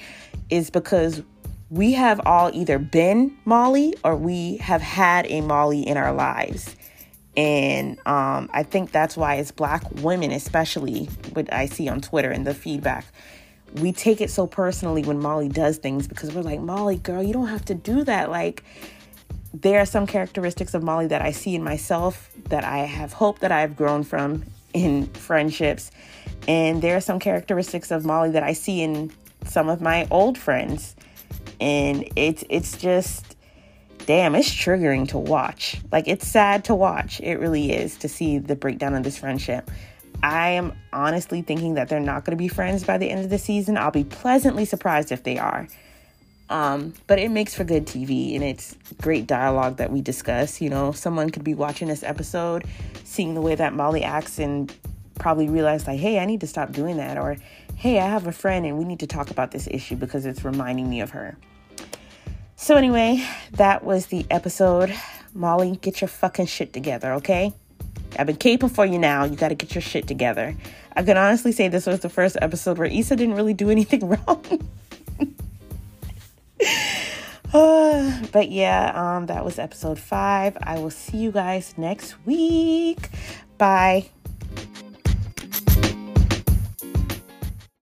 is 0.50 0.70
because 0.70 1.20
we 1.68 1.92
have 1.92 2.20
all 2.26 2.50
either 2.54 2.78
been 2.78 3.36
Molly 3.44 3.94
or 4.04 4.14
we 4.14 4.58
have 4.58 4.82
had 4.82 5.26
a 5.26 5.40
Molly 5.40 5.86
in 5.86 5.96
our 5.96 6.12
lives. 6.12 6.76
And 7.36 7.98
um, 8.06 8.50
I 8.52 8.64
think 8.64 8.92
that's 8.92 9.16
why 9.16 9.36
as 9.36 9.52
black 9.52 9.84
women, 10.02 10.32
especially 10.32 11.04
what 11.32 11.52
I 11.52 11.66
see 11.66 11.88
on 11.88 12.00
Twitter 12.00 12.30
and 12.30 12.46
the 12.46 12.54
feedback, 12.54 13.06
we 13.74 13.92
take 13.92 14.20
it 14.20 14.30
so 14.30 14.46
personally 14.46 15.02
when 15.04 15.20
Molly 15.20 15.48
does 15.48 15.78
things 15.78 16.08
because 16.08 16.34
we're 16.34 16.42
like, 16.42 16.60
Molly, 16.60 16.96
girl, 16.96 17.22
you 17.22 17.32
don't 17.32 17.48
have 17.48 17.64
to 17.66 17.74
do 17.74 18.02
that. 18.04 18.30
Like, 18.30 18.64
there 19.54 19.80
are 19.80 19.86
some 19.86 20.06
characteristics 20.06 20.74
of 20.74 20.82
Molly 20.82 21.06
that 21.08 21.22
I 21.22 21.30
see 21.30 21.54
in 21.54 21.62
myself 21.62 22.30
that 22.48 22.64
I 22.64 22.78
have 22.78 23.12
hope 23.12 23.40
that 23.40 23.52
I've 23.52 23.76
grown 23.76 24.02
from 24.02 24.44
in 24.72 25.06
friendships. 25.06 25.90
And 26.48 26.82
there 26.82 26.96
are 26.96 27.00
some 27.00 27.18
characteristics 27.18 27.90
of 27.90 28.04
Molly 28.04 28.30
that 28.30 28.42
I 28.42 28.52
see 28.52 28.82
in 28.82 29.12
some 29.44 29.68
of 29.68 29.80
my 29.80 30.06
old 30.10 30.38
friends. 30.38 30.96
And 31.60 32.08
it's 32.16 32.44
it's 32.48 32.76
just 32.76 33.29
damn, 34.10 34.34
it's 34.34 34.50
triggering 34.50 35.06
to 35.06 35.16
watch. 35.16 35.80
Like, 35.92 36.08
it's 36.08 36.26
sad 36.26 36.64
to 36.64 36.74
watch. 36.74 37.20
It 37.20 37.38
really 37.38 37.70
is 37.70 37.96
to 37.98 38.08
see 38.08 38.38
the 38.38 38.56
breakdown 38.56 38.96
of 38.96 39.04
this 39.04 39.16
friendship. 39.16 39.70
I 40.20 40.48
am 40.48 40.72
honestly 40.92 41.42
thinking 41.42 41.74
that 41.74 41.88
they're 41.88 42.00
not 42.00 42.24
going 42.24 42.36
to 42.36 42.42
be 42.42 42.48
friends 42.48 42.82
by 42.82 42.98
the 42.98 43.08
end 43.08 43.22
of 43.22 43.30
the 43.30 43.38
season. 43.38 43.76
I'll 43.76 43.92
be 43.92 44.02
pleasantly 44.02 44.64
surprised 44.64 45.12
if 45.12 45.22
they 45.22 45.38
are. 45.38 45.68
Um, 46.48 46.92
but 47.06 47.20
it 47.20 47.30
makes 47.30 47.54
for 47.54 47.62
good 47.62 47.86
TV 47.86 48.34
and 48.34 48.42
it's 48.42 48.76
great 49.00 49.28
dialogue 49.28 49.76
that 49.76 49.92
we 49.92 50.00
discuss. 50.00 50.60
You 50.60 50.70
know, 50.70 50.90
someone 50.90 51.30
could 51.30 51.44
be 51.44 51.54
watching 51.54 51.86
this 51.86 52.02
episode, 52.02 52.64
seeing 53.04 53.34
the 53.34 53.40
way 53.40 53.54
that 53.54 53.74
Molly 53.74 54.02
acts, 54.02 54.40
and 54.40 54.74
probably 55.20 55.48
realize, 55.48 55.86
like, 55.86 56.00
hey, 56.00 56.18
I 56.18 56.24
need 56.24 56.40
to 56.40 56.48
stop 56.48 56.72
doing 56.72 56.96
that. 56.96 57.16
Or, 57.16 57.36
hey, 57.76 58.00
I 58.00 58.08
have 58.08 58.26
a 58.26 58.32
friend 58.32 58.66
and 58.66 58.76
we 58.76 58.84
need 58.84 58.98
to 58.98 59.06
talk 59.06 59.30
about 59.30 59.52
this 59.52 59.68
issue 59.70 59.94
because 59.94 60.26
it's 60.26 60.44
reminding 60.44 60.90
me 60.90 61.00
of 61.00 61.10
her. 61.10 61.38
So, 62.62 62.76
anyway, 62.76 63.26
that 63.52 63.84
was 63.84 64.08
the 64.08 64.26
episode. 64.30 64.94
Molly, 65.32 65.78
get 65.80 66.02
your 66.02 66.08
fucking 66.08 66.44
shit 66.44 66.74
together, 66.74 67.14
okay? 67.14 67.54
I've 68.18 68.26
been 68.26 68.36
caping 68.36 68.70
for 68.70 68.84
you 68.84 68.98
now. 68.98 69.24
You 69.24 69.34
got 69.34 69.48
to 69.48 69.54
get 69.54 69.74
your 69.74 69.80
shit 69.80 70.06
together. 70.06 70.54
I 70.94 71.02
can 71.02 71.16
honestly 71.16 71.52
say 71.52 71.68
this 71.68 71.86
was 71.86 72.00
the 72.00 72.10
first 72.10 72.36
episode 72.42 72.76
where 72.76 72.86
Issa 72.86 73.16
didn't 73.16 73.36
really 73.36 73.54
do 73.54 73.70
anything 73.76 74.06
wrong. 74.06 74.44
but 78.30 78.50
yeah, 78.50 78.92
um, 78.94 79.24
that 79.26 79.42
was 79.42 79.58
episode 79.58 79.98
five. 79.98 80.58
I 80.62 80.80
will 80.80 80.90
see 80.90 81.16
you 81.16 81.32
guys 81.32 81.72
next 81.78 82.14
week. 82.26 83.08
Bye. 83.56 84.10